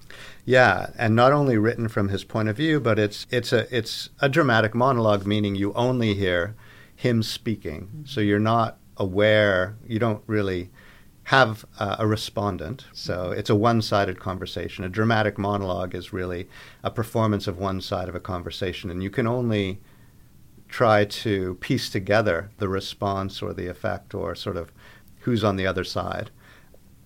[0.44, 4.10] Yeah, and not only written from his point of view, but it's it's a it's
[4.20, 6.54] a dramatic monologue, meaning you only hear
[6.94, 8.04] him speaking, mm-hmm.
[8.04, 10.70] so you're not aware, you don't really
[11.24, 12.86] have uh, a respondent.
[12.92, 14.84] So it's a one-sided conversation.
[14.84, 16.48] A dramatic monologue is really
[16.82, 19.80] a performance of one side of a conversation, and you can only
[20.68, 24.72] try to piece together the response or the effect or sort of
[25.20, 26.30] who's on the other side.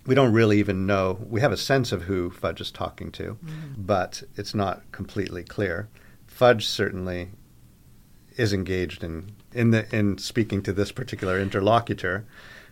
[0.06, 1.18] We don't really even know.
[1.28, 3.72] We have a sense of who Fudge is talking to, mm-hmm.
[3.76, 5.88] but it's not completely clear.
[6.26, 7.30] Fudge certainly
[8.36, 12.24] is engaged in in the in speaking to this particular interlocutor,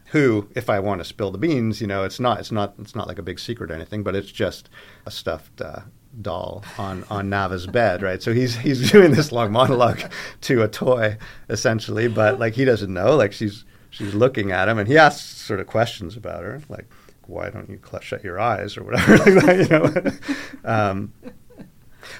[0.06, 2.94] who, if I want to spill the beans, you know, it's not it's not it's
[2.94, 4.68] not like a big secret or anything, but it's just
[5.06, 5.80] a stuffed uh,
[6.20, 8.22] doll on on Nava's bed, right?
[8.22, 10.02] So he's he's doing this long monologue
[10.42, 11.16] to a toy,
[11.48, 13.16] essentially, but like he doesn't know.
[13.16, 16.86] Like she's she's looking at him, and he asks sort of questions about her, like
[17.26, 20.20] why don't you shut your eyes or whatever, like that,
[20.64, 20.70] you know.
[20.70, 21.12] um,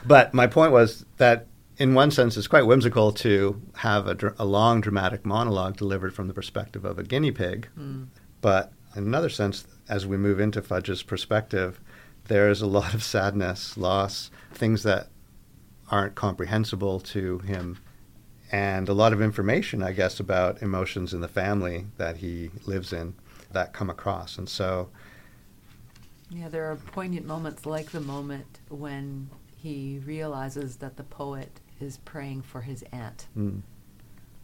[0.06, 4.34] but my point was that in one sense, it's quite whimsical to have a, dr-
[4.38, 7.68] a long dramatic monologue delivered from the perspective of a guinea pig.
[7.78, 8.08] Mm.
[8.40, 11.80] But in another sense, as we move into Fudge's perspective,
[12.26, 15.08] there's a lot of sadness, loss, things that
[15.90, 17.78] aren't comprehensible to him,
[18.52, 22.92] and a lot of information, I guess, about emotions in the family that he lives
[22.92, 23.14] in
[23.50, 24.38] that come across.
[24.38, 24.90] And so.
[26.30, 31.98] Yeah, there are poignant moments like the moment when he realizes that the poet is
[31.98, 33.26] praying for his aunt.
[33.36, 33.62] Mm.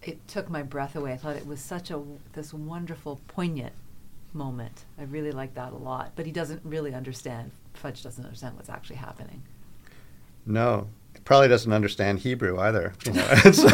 [0.02, 1.12] It took my breath away.
[1.12, 3.74] I thought it was such a this wonderful, poignant
[4.32, 4.84] moment.
[4.98, 6.12] I really like that a lot.
[6.16, 7.50] But he doesn't really understand.
[7.74, 9.42] Fudge doesn't understand what's actually happening.
[10.46, 10.88] No,
[11.24, 12.92] probably doesn't understand Hebrew either.
[13.06, 13.34] You know?
[13.52, 13.68] so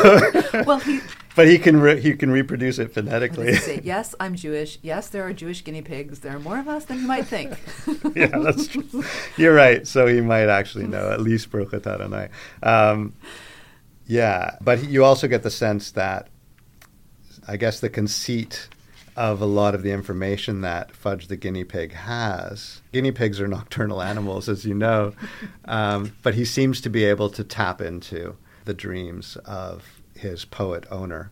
[0.66, 1.00] well, he,
[1.34, 3.56] but he can re- he can reproduce it phonetically.
[3.82, 4.78] yes, I'm Jewish.
[4.82, 6.20] Yes, there are Jewish guinea pigs.
[6.20, 7.58] There are more of us than you might think.
[8.16, 9.04] yeah, that's true.
[9.36, 9.86] You're right.
[9.86, 12.28] So he might actually know at least Baruch Adonai.
[12.62, 13.14] Um,
[14.06, 16.28] yeah, but you also get the sense that
[17.46, 18.68] I guess the conceit
[19.16, 22.82] of a lot of the information that Fudge the guinea pig has.
[22.92, 25.14] Guinea pigs are nocturnal animals, as you know,
[25.64, 30.84] um, but he seems to be able to tap into the dreams of his poet
[30.90, 31.30] owner.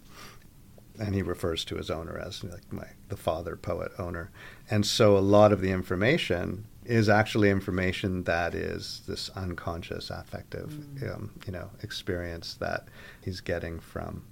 [0.99, 4.31] And he refers to his owner as like my the father poet owner.
[4.71, 10.71] And so a lot of the information is actually information that is this unconscious affective
[10.71, 11.15] mm.
[11.15, 12.87] um, you know experience that
[13.23, 14.23] he's getting from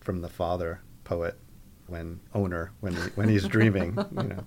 [0.00, 1.38] from the father poet
[1.92, 4.44] when owner when when he's dreaming, you know.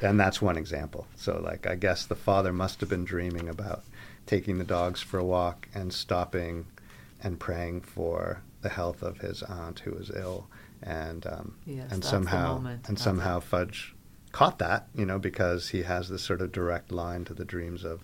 [0.00, 1.06] And that's one example.
[1.14, 3.84] So like I guess the father must have been dreaming about
[4.26, 6.66] taking the dogs for a walk and stopping
[7.22, 10.48] and praying for the health of his aunt who was ill
[10.82, 13.44] and um, yes, and somehow and that's somehow it.
[13.44, 13.94] Fudge
[14.32, 17.84] caught that, you know, because he has this sort of direct line to the dreams
[17.84, 18.02] of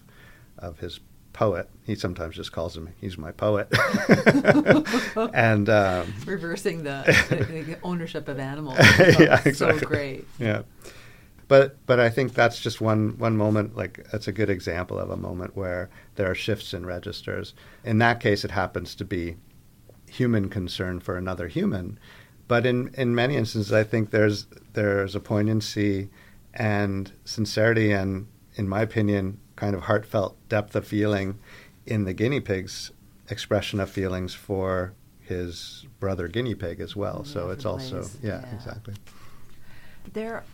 [0.58, 1.00] of his
[1.38, 1.70] poet.
[1.84, 3.68] He sometimes just calls him, he's my poet.
[5.32, 7.04] and um, reversing the,
[7.64, 8.76] the, ownership of animals.
[8.98, 9.78] yeah, exactly.
[9.78, 10.26] So great.
[10.40, 10.62] Yeah.
[11.46, 13.76] But but I think that's just one one moment.
[13.76, 17.54] Like that's a good example of a moment where there are shifts in registers.
[17.84, 19.36] In that case, it happens to be
[20.10, 22.00] human concern for another human.
[22.48, 26.10] But in, in many instances, I think there's there's a poignancy
[26.52, 31.36] and sincerity and, in my opinion, kind of heartfelt depth of feeling
[31.84, 32.92] in the guinea pig's
[33.28, 37.24] expression of feelings for his brother guinea pig as well.
[37.24, 38.94] so it's also yeah, yeah, exactly.
[40.12, 40.44] There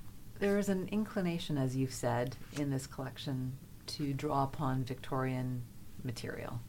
[0.40, 3.52] there is an inclination, as you've said, in this collection
[3.86, 5.62] to draw upon Victorian
[6.02, 6.60] material,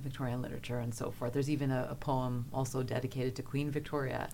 [0.00, 1.34] Victorian literature, and so forth.
[1.34, 4.30] There's even a, a poem also dedicated to Queen Victoria,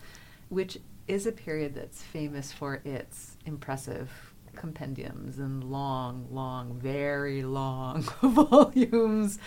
[0.49, 4.30] which is a period that's famous for its impressive
[4.61, 9.39] compendiums and long, long, very long volumes,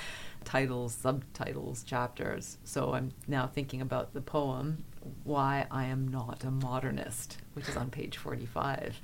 [0.43, 2.57] titles, subtitles, chapters.
[2.63, 4.83] So I'm now thinking about the poem,
[5.23, 8.99] Why I Am Not a Modernist, which is on page 45.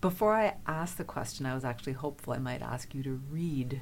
[0.00, 3.80] Before I ask the question, I was actually hopeful I might ask you to read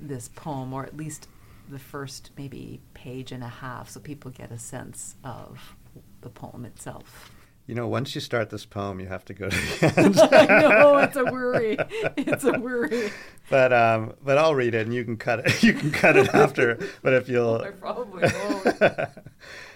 [0.00, 1.26] this poem, or at least
[1.68, 5.74] the first maybe page and a half, so people get a sense of
[6.20, 7.32] the poem itself.
[7.66, 10.18] You know, once you start this poem, you have to go to the end.
[10.20, 11.76] I know it's a worry.
[12.16, 13.10] It's a worry.
[13.50, 15.62] but um, but I'll read it, and you can cut it.
[15.62, 16.78] You can cut it after.
[17.02, 19.08] But if you'll, I probably won't.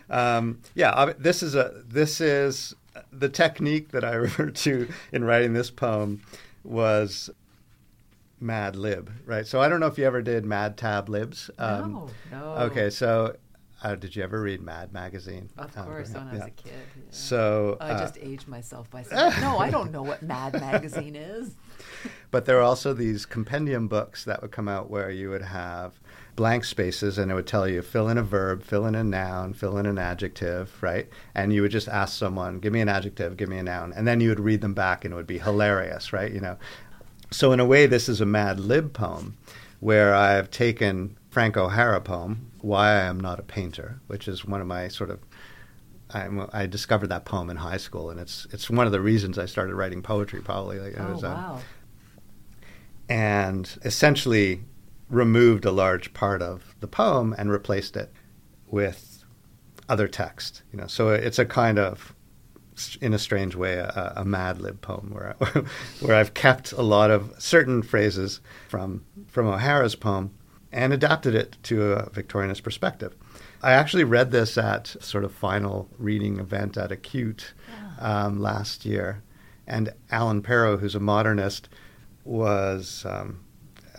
[0.09, 2.75] um, yeah, this is a this is
[3.13, 6.23] the technique that I refer to in writing this poem
[6.63, 7.31] was
[8.41, 9.47] Mad Lib, right?
[9.47, 11.51] So I don't know if you ever did Mad Tab Libs.
[11.59, 12.45] Um, no, no.
[12.67, 13.35] Okay, so
[13.83, 15.49] uh, did you ever read Mad magazine?
[15.57, 16.73] Of Oh, course, when I was a kid.
[16.75, 17.03] yeah.
[17.11, 21.17] So I uh, just aged myself by saying, no, I don't know what Mad Magazine
[21.17, 21.55] is.
[22.31, 25.99] But there are also these compendium books that would come out where you would have
[26.37, 29.53] blank spaces and it would tell you fill in a verb, fill in a noun,
[29.53, 31.09] fill in an adjective, right?
[31.35, 33.93] And you would just ask someone, give me an adjective, give me a noun.
[33.97, 36.31] And then you would read them back and it would be hilarious, right?
[36.33, 36.57] You know.
[37.33, 39.37] So in a way this is a Mad Lib poem
[39.81, 44.61] where I've taken Frank O'Hara poem, Why I Am Not a Painter, which is one
[44.61, 45.21] of my sort of
[46.13, 49.39] I'm, I discovered that poem in high school, and it's it's one of the reasons
[49.39, 50.41] I started writing poetry.
[50.43, 51.61] Probably, like, Oh, was, um, wow.
[53.09, 54.63] and essentially
[55.09, 58.13] removed a large part of the poem and replaced it
[58.67, 59.25] with
[59.89, 60.63] other text.
[60.73, 62.15] You know, so it's a kind of,
[63.01, 65.47] in a strange way, a, a Mad Lib poem where I,
[66.01, 70.33] where I've kept a lot of certain phrases from from O'Hara's poem
[70.73, 73.15] and adapted it to a Victorianist perspective.
[73.63, 77.53] I actually read this at sort of final reading event at ACCUTE
[77.99, 79.23] um, last year,
[79.67, 81.69] and Allan Pero, who's a modernist,
[82.25, 83.41] was um,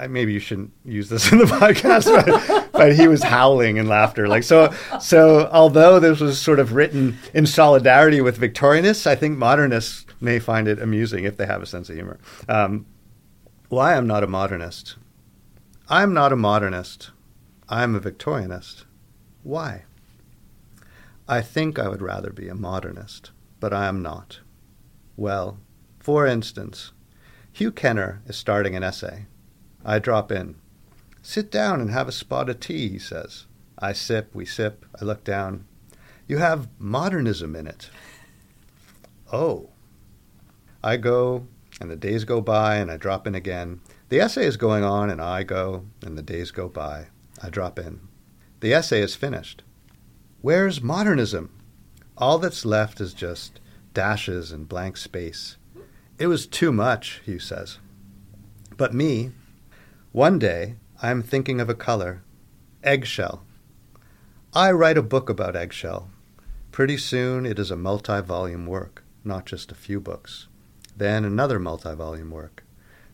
[0.10, 4.28] maybe you shouldn't use this in the podcast, but, but he was howling in laughter.
[4.28, 9.38] Like so, so although this was sort of written in solidarity with Victorianists, I think
[9.38, 12.20] modernists may find it amusing if they have a sense of humor.
[12.48, 12.86] Um,
[13.70, 14.96] why I'm not a modernist?
[15.94, 17.12] I'm not a modernist.
[17.68, 18.86] I'm a Victorianist.
[19.44, 19.84] Why?
[21.28, 24.40] I think I would rather be a modernist, but I am not.
[25.18, 25.58] Well,
[26.00, 26.94] for instance,
[27.52, 29.26] Hugh Kenner is starting an essay.
[29.84, 30.56] I drop in.
[31.22, 33.46] Sit down and have a spot of tea, he says.
[33.78, 35.66] I sip, we sip, I look down.
[36.26, 37.90] You have modernism in it.
[39.34, 39.72] Oh.
[40.82, 41.48] I go,
[41.82, 43.82] and the days go by, and I drop in again.
[44.12, 47.08] The essay is going on, and I go, and the days go by.
[47.42, 48.02] I drop in.
[48.60, 49.64] The essay is finished.
[50.42, 51.50] Where's modernism?
[52.18, 53.62] All that's left is just
[53.94, 55.56] dashes and blank space.
[56.20, 57.80] It was too much, Hugh says.
[58.76, 59.32] But me,
[60.12, 62.22] one day I am thinking of a color
[62.84, 63.46] eggshell.
[64.54, 66.10] I write a book about eggshell.
[66.74, 70.50] Pretty soon it is a multi volume work, not just a few books.
[70.98, 72.66] Then another multi volume work.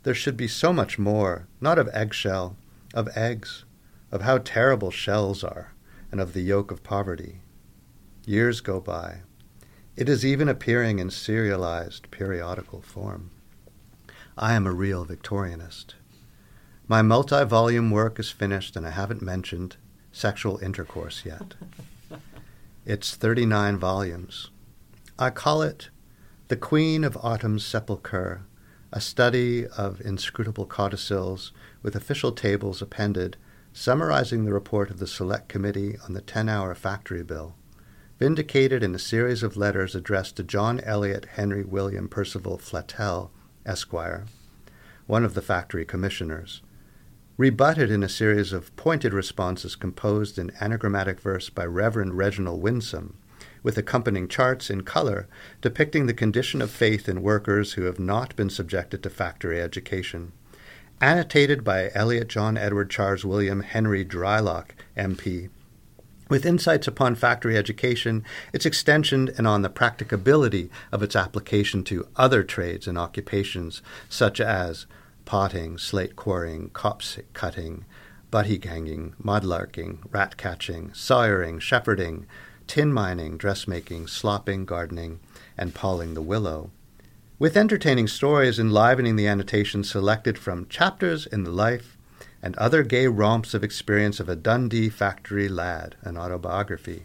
[0.07, 2.55] There should be so much more, not of eggshell,
[2.93, 3.65] of eggs,
[4.09, 5.73] of how terrible shells are,
[6.13, 7.41] and of the yoke of poverty.
[8.25, 9.23] Years go by.
[9.97, 13.31] It is even appearing in serialized periodical form.
[14.37, 15.95] I am a real Victorianist.
[16.87, 19.75] My multi volume work is finished, and I haven't mentioned
[20.13, 21.55] sexual intercourse yet.
[22.85, 24.51] it's 39 volumes.
[25.19, 25.89] I call it
[26.47, 28.45] The Queen of Autumn's Sepulchre,
[28.97, 31.51] a study of inscrutable codicils
[31.83, 33.37] with official tables appended
[33.71, 37.53] summarizing the report of the Select Committee on the 10 hour factory bill,
[38.17, 43.29] vindicated in a series of letters addressed to John Elliot Henry William Percival Flattel,
[43.67, 44.25] Esquire,
[45.05, 46.63] one of the factory commissioners,
[47.37, 53.15] rebutted in a series of pointed responses composed in anagrammatic verse by Reverend Reginald Winsome,
[53.67, 55.27] with accompanying charts in color
[55.59, 60.31] depicting the condition of faith in workers who have not been subjected to factory education,
[61.01, 65.49] annotated by Elliot John Edward Charles William Henry Drylock, MP,
[66.29, 72.07] with insights upon factory education, its extension, and on the practicability of its application to
[72.15, 74.85] other trades and occupations such as
[75.25, 77.83] potting, slate quarrying, copse cutting,
[78.31, 82.25] butty ganging, mudlarking, rat catching, sawyering, shepherding,
[82.67, 85.19] tin mining, dressmaking, slopping, gardening,
[85.57, 86.69] and pawing the willow,
[87.39, 91.97] with entertaining stories enlivening the annotations selected from chapters in the life
[92.41, 97.03] and other gay romps of experience of a Dundee factory lad, an autobiography,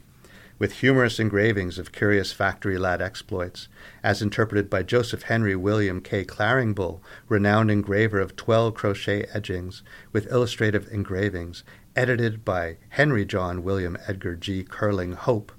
[0.58, 3.67] with humorous engravings of curious factory lad exploits,
[4.02, 6.25] as interpreted by Joseph Henry William K.
[6.25, 9.83] Claringbull, renowned engraver of twelve crochet edgings,
[10.13, 14.64] with illustrative engravings, edited by Henry John William Edgar G.
[14.64, 15.52] Curling Hope,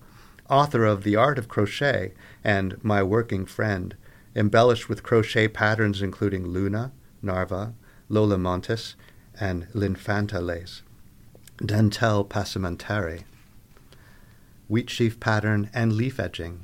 [0.49, 2.13] author of The Art of Crochet
[2.43, 3.95] and My Working Friend,
[4.35, 7.73] embellished with crochet patterns including Luna, Narva,
[8.09, 8.95] Lola Montes,
[9.39, 10.81] and L'Infanta lace,
[11.57, 13.23] dentelle passementare,
[14.67, 16.63] wheat sheaf pattern and leaf edging,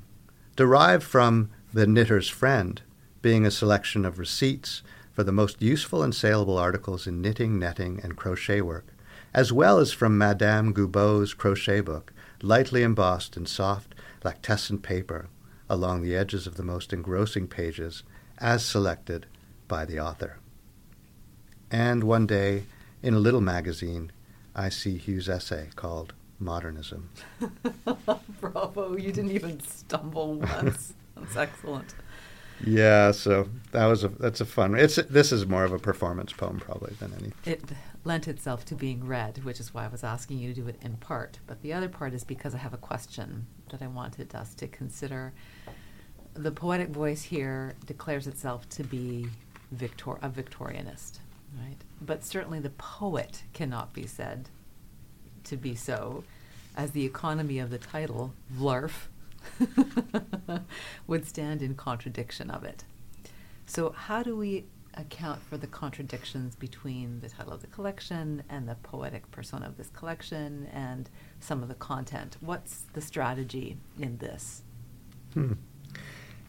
[0.55, 2.82] derived from The Knitter's Friend,
[3.22, 4.82] being a selection of receipts
[5.13, 8.88] for the most useful and saleable articles in knitting, netting, and crochet work,
[9.34, 15.28] as well as from Madame Goubaud's crochet book, lightly embossed in soft, lactescent paper
[15.70, 18.04] along the edges of the most engrossing pages,
[18.40, 19.28] as selected
[19.68, 20.38] by the author.
[21.70, 22.64] And one day,
[23.04, 24.12] in a little magazine,
[24.56, 27.10] I see Hugh's essay called Modernism.
[28.42, 30.94] Bravo, you didn't even stumble once.
[31.16, 31.94] That's excellent.
[32.66, 34.76] Yeah, so that was a that's a fun.
[34.76, 37.32] It's this is more of a performance poem probably than any.
[37.46, 37.62] It
[38.10, 40.78] lent itself to being read, which is why I was asking you to do it
[40.82, 41.38] in part.
[41.45, 44.68] But the other part is because I have a question that I wanted us to
[44.68, 45.32] consider.
[46.34, 49.28] The poetic voice here declares itself to be
[49.72, 51.20] Victor a Victorianist,
[51.55, 51.78] right?
[52.01, 54.49] But certainly the poet cannot be said
[55.43, 56.24] to be so,
[56.76, 59.07] as the economy of the title, Vlarf,
[61.07, 62.86] would stand in contradiction of it.
[63.68, 64.66] So, how do we
[65.00, 69.78] account for the contradictions between the title of the collection and the poetic persona of
[69.78, 72.38] this collection and some of the content?
[72.41, 74.64] What's the strategy in this?
[75.34, 75.54] Hmm.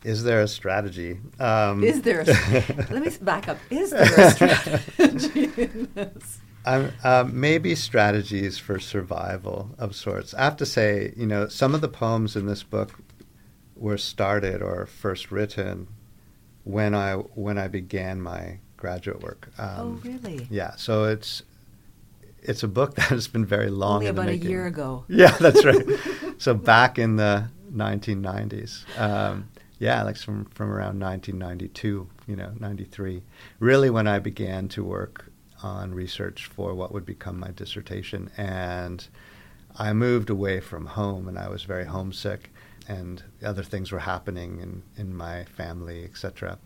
[0.02, 1.20] Is there a strategy?
[1.38, 2.22] Um, is there?
[2.22, 2.24] A,
[2.90, 3.58] let me back up.
[3.68, 6.40] Is there a strategy in this?
[6.64, 10.34] Um, uh, maybe strategies for survival of sorts.
[10.34, 12.98] I have to say, you know, some of the poems in this book
[13.76, 15.88] were started or first written
[16.70, 19.48] when I when I began my graduate work.
[19.58, 20.46] Um, oh, really?
[20.50, 20.76] Yeah.
[20.76, 21.42] So it's
[22.42, 23.96] it's a book that has been very long.
[23.96, 25.04] Only about a year ago.
[25.08, 25.86] Yeah, that's right.
[26.38, 28.98] so back in the 1990s.
[28.98, 29.48] Um,
[29.78, 33.22] yeah, like from from around 1992, you know, 93.
[33.58, 35.30] Really, when I began to work
[35.62, 38.30] on research for what would become my dissertation.
[38.36, 39.06] And
[39.76, 42.50] I moved away from home and I was very homesick,
[42.90, 46.58] and other things were happening in, in my family, etc.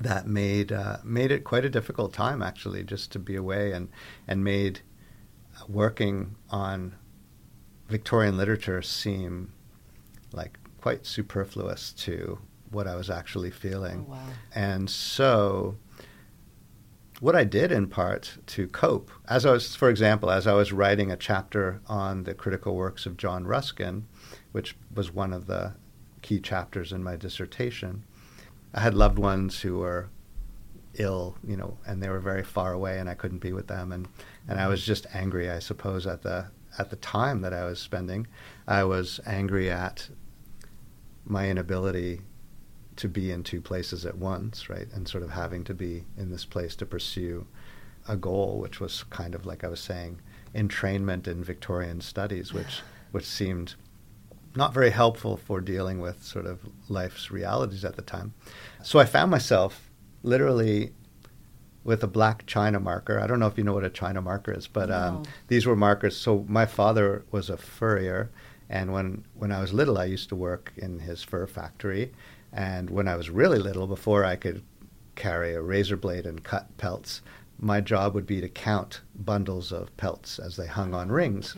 [0.00, 3.88] That made uh, made it quite a difficult time actually, just to be away, and
[4.26, 4.80] and made
[5.68, 6.94] working on
[7.88, 9.52] Victorian literature seem
[10.32, 12.38] like quite superfluous to
[12.70, 14.06] what I was actually feeling.
[14.08, 14.26] Oh, wow.
[14.54, 15.76] And so
[17.20, 20.72] what I did in part to cope, as I was, for example, as I was
[20.72, 24.06] writing a chapter on the critical works of John Ruskin,
[24.54, 25.74] which was one of the
[26.22, 28.04] key chapters in my dissertation,
[28.72, 30.10] I had loved ones who were
[30.94, 33.90] ill, you know, and they were very far away, and I couldn't be with them,
[33.90, 34.06] and
[34.46, 34.92] and I was mm-hmm.
[34.92, 36.46] just angry, I suppose, at the
[36.78, 38.28] at the time that I was spending.
[38.68, 40.08] I was angry at
[41.24, 42.20] my inability
[42.94, 44.86] to be in two places at once, right?
[44.92, 47.48] And sort of having to be in this place to pursue
[48.06, 50.20] a goal, which was kind of like I was saying,
[50.54, 53.74] entrainment in Victorian studies, which which seemed
[54.56, 58.34] not very helpful for dealing with sort of life's realities at the time.
[58.82, 59.90] So I found myself
[60.22, 60.92] literally
[61.84, 63.20] with a black china marker.
[63.20, 65.18] I don't know if you know what a china marker is, but um, no.
[65.18, 66.16] um, these were markers.
[66.16, 68.30] So my father was a furrier,
[68.68, 72.12] and when when I was little, I used to work in his fur factory,
[72.52, 74.62] and when I was really little, before I could
[75.14, 77.20] carry a razor blade and cut pelts,
[77.58, 81.56] my job would be to count bundles of pelts as they hung on rings.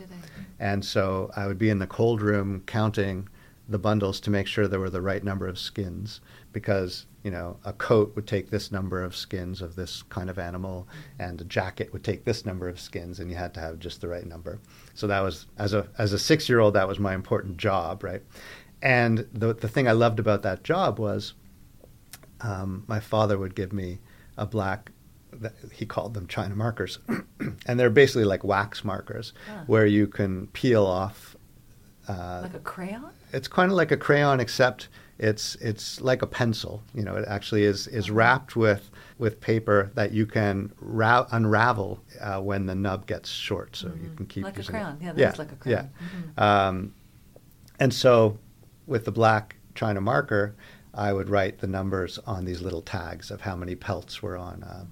[0.59, 3.27] And so I would be in the cold room counting
[3.69, 6.21] the bundles to make sure there were the right number of skins
[6.53, 10.39] because you know a coat would take this number of skins of this kind of
[10.39, 10.87] animal
[11.19, 13.99] and a jacket would take this number of skins and you had to have just
[13.99, 14.59] the right number.
[14.93, 18.03] So that was as a as a 6 year old that was my important job
[18.03, 18.23] right?
[18.81, 21.33] And the the thing I loved about that job was
[22.39, 23.99] um, my father would give me
[24.37, 24.91] a black
[25.71, 26.99] he called them China markers,
[27.65, 29.63] and they're basically like wax markers huh.
[29.67, 31.35] where you can peel off.
[32.07, 33.11] Uh, like a crayon.
[33.33, 34.87] It's kind of like a crayon, except
[35.19, 36.83] it's it's like a pencil.
[36.93, 41.99] You know, it actually is is wrapped with with paper that you can ra- unravel
[42.21, 44.03] uh, when the nub gets short, so mm-hmm.
[44.03, 44.97] you can keep like using a crayon.
[45.01, 45.03] it.
[45.03, 45.89] Yeah, yeah, like a crayon.
[45.91, 46.43] Yeah, mm-hmm.
[46.43, 46.93] um,
[47.79, 48.37] and so
[48.85, 50.55] with the black China marker,
[50.93, 54.63] I would write the numbers on these little tags of how many pelts were on.
[54.63, 54.85] Uh,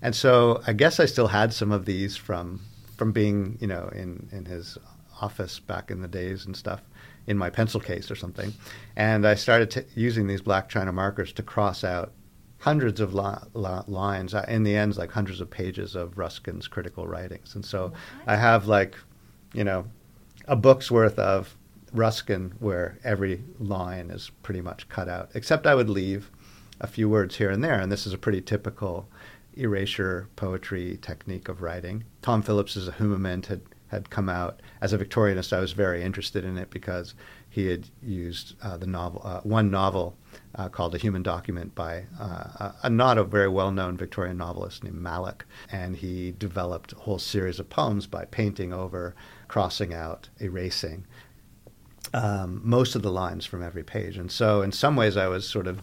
[0.00, 2.60] and so I guess I still had some of these from
[2.96, 4.78] from being, you know, in, in his
[5.20, 6.80] office back in the days and stuff
[7.26, 8.52] in my pencil case or something.
[8.96, 12.12] And I started t- using these black China markers to cross out
[12.58, 14.34] hundreds of li- li- lines.
[14.34, 17.54] Uh, in the end, like hundreds of pages of Ruskin's critical writings.
[17.54, 17.94] And so what?
[18.26, 18.96] I have like,
[19.52, 19.86] you know,
[20.46, 21.56] a book's worth of
[21.94, 26.30] Ruskin where every line is pretty much cut out, except I would leave
[26.80, 27.80] a few words here and there.
[27.80, 29.08] And this is a pretty typical
[29.56, 32.04] erasure poetry technique of writing.
[32.20, 34.60] Tom Phillips's A Humument had, had come out.
[34.80, 37.14] As a Victorianist, I was very interested in it because
[37.48, 40.16] he had used uh, the novel, uh, one novel
[40.56, 44.36] uh, called A Human Document by uh, a, a, not a very well known Victorian
[44.36, 45.46] novelist named Mallock.
[45.70, 49.14] And he developed a whole series of poems by painting over,
[49.46, 51.06] crossing out, erasing
[52.14, 54.16] um, most of the lines from every page.
[54.16, 55.80] And so, in some ways, I was sort of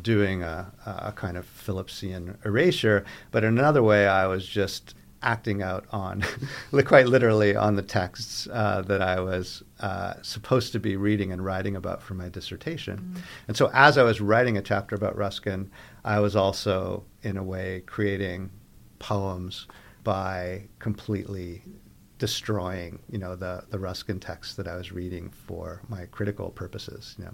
[0.00, 5.62] doing a, a kind of Phillipsian erasure, but in another way, I was just acting
[5.62, 6.22] out on,
[6.84, 11.44] quite literally, on the texts uh, that I was uh, supposed to be reading and
[11.44, 13.14] writing about for my dissertation.
[13.14, 13.20] Mm.
[13.48, 15.70] And so, as I was writing a chapter about Ruskin,
[16.04, 18.50] I was also, in a way, creating
[18.98, 19.66] poems
[20.04, 21.62] by completely
[22.20, 27.16] destroying, you know, the, the Ruskin text that I was reading for my critical purposes,
[27.18, 27.32] you know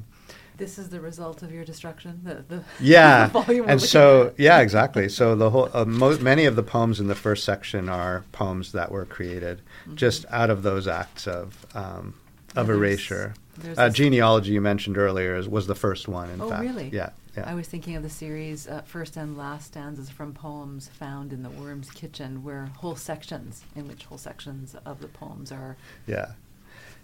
[0.59, 2.21] this is the result of your destruction.
[2.25, 3.31] The, the yeah,
[3.67, 5.09] and so yeah, exactly.
[5.09, 8.73] So the whole uh, mo- many of the poems in the first section are poems
[8.73, 9.97] that were created mm-hmm.
[9.97, 12.15] just out of those acts of um,
[12.55, 13.35] of erasure.
[13.77, 16.31] uh, genealogy you mentioned earlier is, was the first one.
[16.31, 16.89] In oh, fact, really?
[16.89, 17.11] Yeah.
[17.37, 17.51] Yeah.
[17.51, 21.43] I was thinking of the series uh, first and last stanzas from poems found in
[21.43, 25.77] the Worm's Kitchen, where whole sections, in which whole sections of the poems are
[26.07, 26.33] yeah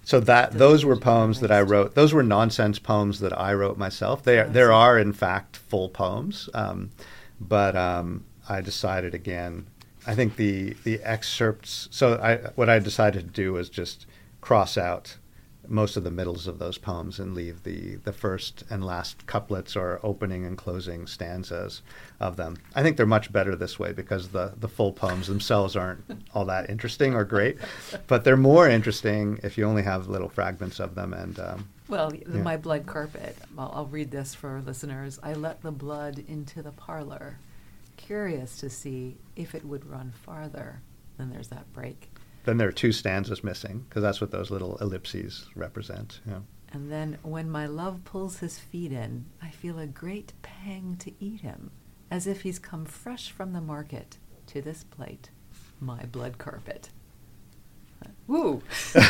[0.05, 1.95] so that those were poems that I wrote.
[1.95, 4.22] Those were nonsense poems that I wrote myself.
[4.24, 6.91] There, there are in fact full poems, um,
[7.41, 9.66] but um, I decided again.
[10.05, 11.89] I think the the excerpts.
[11.93, 14.07] So I, what I decided to do was just
[14.41, 15.16] cross out
[15.73, 19.75] most of the middles of those poems and leave the, the first and last couplets
[19.75, 21.81] or opening and closing stanzas
[22.20, 22.59] of them.
[22.75, 26.05] I think they're much better this way because the, the full poems themselves aren't
[26.35, 27.59] all that interesting or great,
[28.07, 31.14] but they're more interesting if you only have little fragments of them.
[31.14, 32.43] And um, well, yeah.
[32.43, 33.37] my blood carpet.
[33.57, 35.18] I'll, I'll read this for listeners.
[35.23, 37.39] I let the blood into the parlor,
[37.97, 40.81] curious to see if it would run farther.
[41.16, 42.12] Then there's that break.
[42.45, 46.20] Then there are two stanzas missing because that's what those little ellipses represent.
[46.26, 46.40] Yeah.
[46.72, 51.12] And then when my love pulls his feet in, I feel a great pang to
[51.20, 51.70] eat him,
[52.11, 54.16] as if he's come fresh from the market
[54.49, 55.30] to this plate,
[55.80, 56.88] my blood carpet.
[58.26, 58.62] Woo!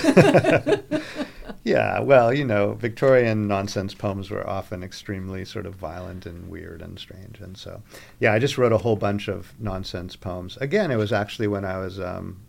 [1.65, 6.83] yeah, well, you know, Victorian nonsense poems were often extremely sort of violent and weird
[6.83, 7.41] and strange.
[7.41, 7.83] And so,
[8.19, 10.57] yeah, I just wrote a whole bunch of nonsense poems.
[10.57, 12.41] Again, it was actually when I was um,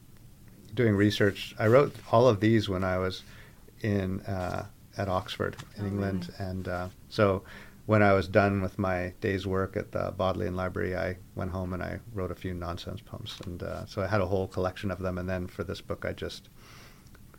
[0.74, 1.56] doing research.
[1.60, 3.24] I wrote all of these when I was
[3.82, 4.66] in uh,
[4.98, 6.50] at Oxford in oh, England, really?
[6.50, 7.44] and uh, so
[7.86, 11.74] when I was done with my day's work at the Bodleian Library, I went home
[11.74, 14.90] and I wrote a few nonsense poems, and uh, so I had a whole collection
[14.90, 15.18] of them.
[15.18, 16.50] And then for this book, I just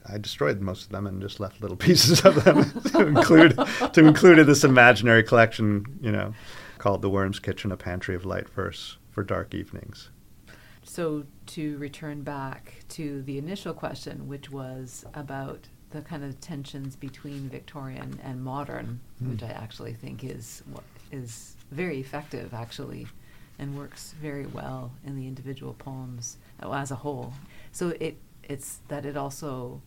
[0.07, 3.59] I destroyed most of them and just left little pieces of them to include
[3.93, 6.35] to include in this imaginary collection, you know,
[6.79, 10.11] called "The Worm's Kitchen: A Pantry of Light Verse for Dark Evenings."
[10.85, 16.97] So to return back to the initial question, which was about the kind of tensions
[16.97, 19.31] between Victorian and modern, mm.
[19.31, 20.63] which I actually think is
[21.11, 23.07] is very effective actually,
[23.59, 27.33] and works very well in the individual poems as a whole.
[27.73, 29.81] So it it's that it also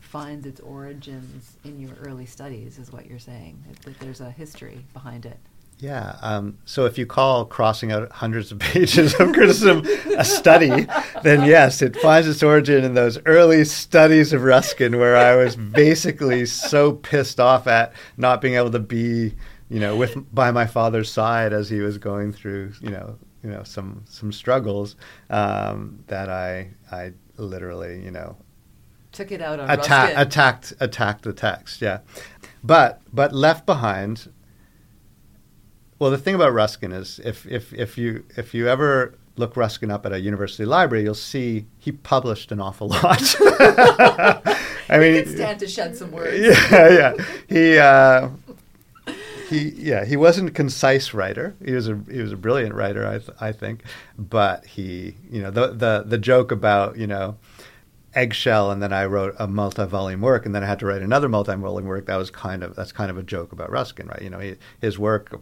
[0.00, 3.62] finds its origins in your early studies, is what you're saying.
[3.84, 5.38] That there's a history behind it.
[5.84, 6.16] Yeah.
[6.22, 9.84] Um, so if you call crossing out hundreds of pages of criticism
[10.16, 10.86] a study,
[11.22, 15.56] then yes, it finds its origin in those early studies of Ruskin, where I was
[15.56, 19.34] basically so pissed off at not being able to be,
[19.68, 23.50] you know, with by my father's side as he was going through, you know, you
[23.50, 24.96] know, some some struggles
[25.28, 28.38] um, that I I literally, you know,
[29.12, 31.82] took it out on atta- attacked attacked the text.
[31.82, 31.98] Yeah,
[32.62, 34.30] but but left behind
[35.98, 39.90] well, the thing about Ruskin is if, if, if, you, if you ever look Ruskin
[39.90, 43.36] up at a university library, you'll see he published an awful lot.
[44.88, 46.38] I mean, he stand to shed some words.
[46.38, 47.24] Yeah, yeah.
[47.48, 48.28] He, uh,
[49.48, 51.54] he, yeah, he wasn't a concise writer.
[51.64, 53.82] He was a he was a brilliant writer, I, th- I think.
[54.18, 57.36] But he, you know, the the the joke about you know
[58.14, 61.28] eggshell and then I wrote a multi-volume work and then I had to write another
[61.28, 64.30] multi-volume work that was kind of that's kind of a joke about Ruskin right you
[64.30, 65.40] know he, his work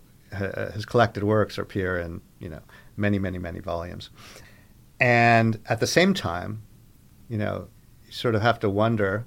[0.73, 2.61] his collected works appear in you know
[2.97, 4.11] many many many volumes.
[5.01, 6.63] And at the same time
[7.29, 7.69] you know
[8.07, 9.27] you sort of have to wonder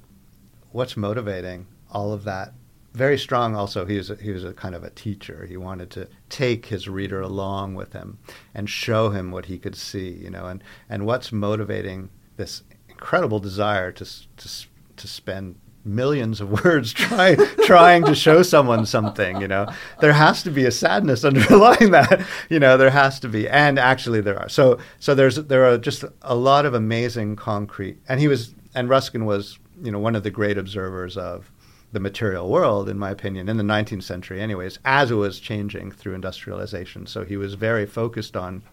[0.71, 2.53] what's motivating all of that.
[2.93, 5.45] Very strong also he was a, he was a kind of a teacher.
[5.47, 8.19] He wanted to take his reader along with him
[8.53, 13.39] and show him what he could see you know and and what's motivating this incredible
[13.39, 14.05] desire to
[14.37, 14.49] to
[14.95, 15.55] to spend
[15.85, 19.67] millions of words trying trying to show someone something you know?
[20.01, 22.77] There has to be a sadness underlying that you know?
[22.77, 24.49] There has to be and actually there are.
[24.49, 28.89] So so there's there are just a lot of amazing concrete and he was and
[28.89, 31.51] Ruskin was you know one of the great observers of
[31.95, 35.91] the material world, in my opinion, in the 19th century, anyways, as it was changing
[35.91, 37.07] through industrialization.
[37.07, 38.63] So he was very focused on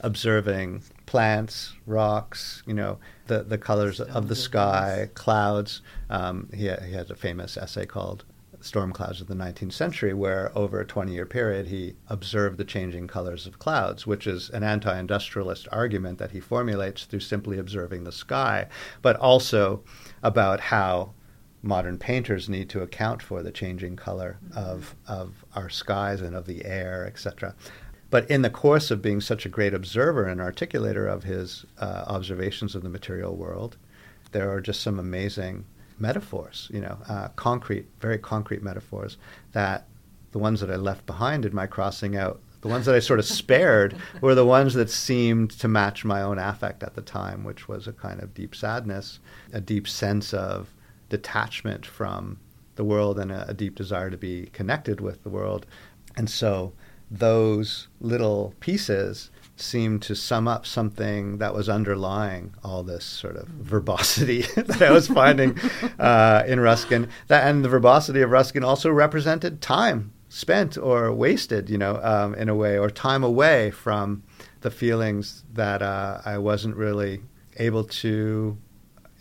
[0.00, 5.82] observing plants, rocks, you know, the, the colors of the sky, clouds.
[6.10, 8.24] Um, he, he has a famous essay called
[8.60, 12.64] Storm Clouds of the 19th Century, where over a 20 year period he observed the
[12.64, 17.58] changing colors of clouds, which is an anti industrialist argument that he formulates through simply
[17.58, 18.66] observing the sky,
[19.00, 19.82] but also
[20.22, 21.12] about how
[21.62, 26.46] modern painters need to account for the changing color of, of our skies and of
[26.46, 27.54] the air, etc.
[28.10, 32.04] But in the course of being such a great observer and articulator of his uh,
[32.06, 33.76] observations of the material world,
[34.32, 35.64] there are just some amazing
[35.98, 39.16] metaphors, you know, uh, concrete, very concrete metaphors
[39.52, 39.86] that
[40.32, 43.18] the ones that I left behind in my crossing out, the ones that I sort
[43.18, 47.44] of spared were the ones that seemed to match my own affect at the time,
[47.44, 49.18] which was a kind of deep sadness,
[49.52, 50.72] a deep sense of
[51.08, 52.38] detachment from
[52.76, 55.66] the world and a, a deep desire to be connected with the world.
[56.16, 56.72] And so
[57.10, 63.48] those little pieces seemed to sum up something that was underlying all this sort of
[63.48, 65.58] verbosity that I was finding
[65.98, 67.08] uh, in Ruskin.
[67.26, 72.34] That and the verbosity of Ruskin also represented time spent or wasted, you know, um,
[72.34, 74.22] in a way, or time away from
[74.60, 77.22] the feelings that uh, I wasn't really
[77.56, 78.56] able to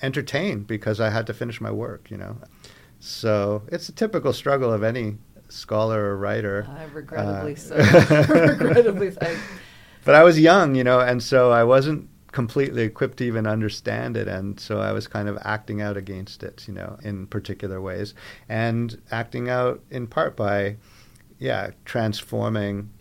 [0.01, 2.37] entertain because I had to finish my work, you know.
[2.99, 5.17] So it's a typical struggle of any
[5.49, 6.67] scholar or writer.
[6.69, 7.75] Uh, regrettably so.
[8.29, 9.37] regrettably so.
[10.05, 14.15] But I was young, you know, and so I wasn't completely equipped to even understand
[14.15, 14.27] it.
[14.27, 18.13] And so I was kind of acting out against it, you know, in particular ways.
[18.47, 20.77] And acting out in part by,
[21.39, 22.91] yeah, transforming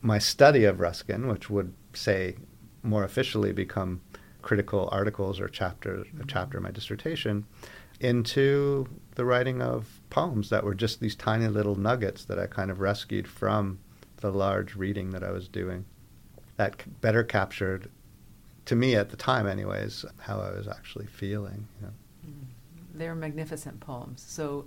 [0.00, 2.36] my study of Ruskin, which would say
[2.82, 4.00] more officially become
[4.42, 7.44] critical articles or chapter, a chapter of my dissertation,
[8.00, 12.70] into the writing of poems that were just these tiny little nuggets that I kind
[12.70, 13.78] of rescued from
[14.18, 15.84] the large reading that I was doing.
[16.56, 17.90] That better captured,
[18.66, 21.68] to me at the time, anyways, how I was actually feeling.
[21.80, 21.92] You know.
[22.26, 22.46] Mm.
[22.94, 24.24] They're magnificent poems.
[24.26, 24.64] So,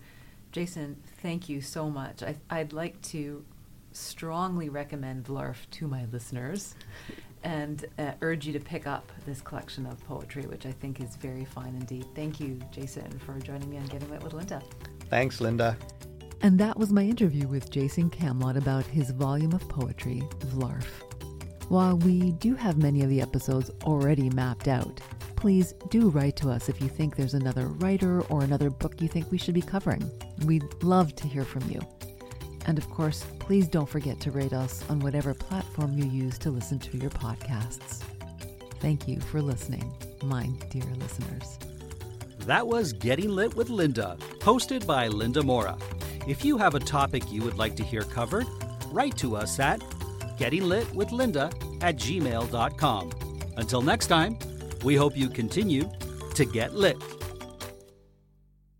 [0.51, 2.21] Jason, thank you so much.
[2.21, 3.43] I, I'd like to
[3.91, 6.75] strongly recommend Vlarf to my listeners
[7.43, 11.15] and uh, urge you to pick up this collection of poetry, which I think is
[11.15, 12.05] very fine indeed.
[12.15, 14.61] Thank you, Jason, for joining me on Getting Lit with Linda.
[15.09, 15.77] Thanks, Linda.
[16.41, 20.85] And that was my interview with Jason Camlot about his volume of poetry, Vlarf.
[21.67, 24.99] While we do have many of the episodes already mapped out,
[25.35, 29.07] please do write to us if you think there's another writer or another book you
[29.07, 30.09] think we should be covering.
[30.45, 31.79] We'd love to hear from you.
[32.65, 36.51] And of course, please don't forget to rate us on whatever platform you use to
[36.51, 38.03] listen to your podcasts.
[38.79, 39.91] Thank you for listening,
[40.23, 41.59] my dear listeners.
[42.39, 45.77] That was Getting Lit with Linda, hosted by Linda Mora.
[46.27, 48.47] If you have a topic you would like to hear covered,
[48.91, 49.81] write to us at
[50.37, 53.11] gettinglitwithlinda at gmail.com.
[53.57, 54.37] Until next time,
[54.83, 55.89] we hope you continue
[56.35, 56.97] to get lit.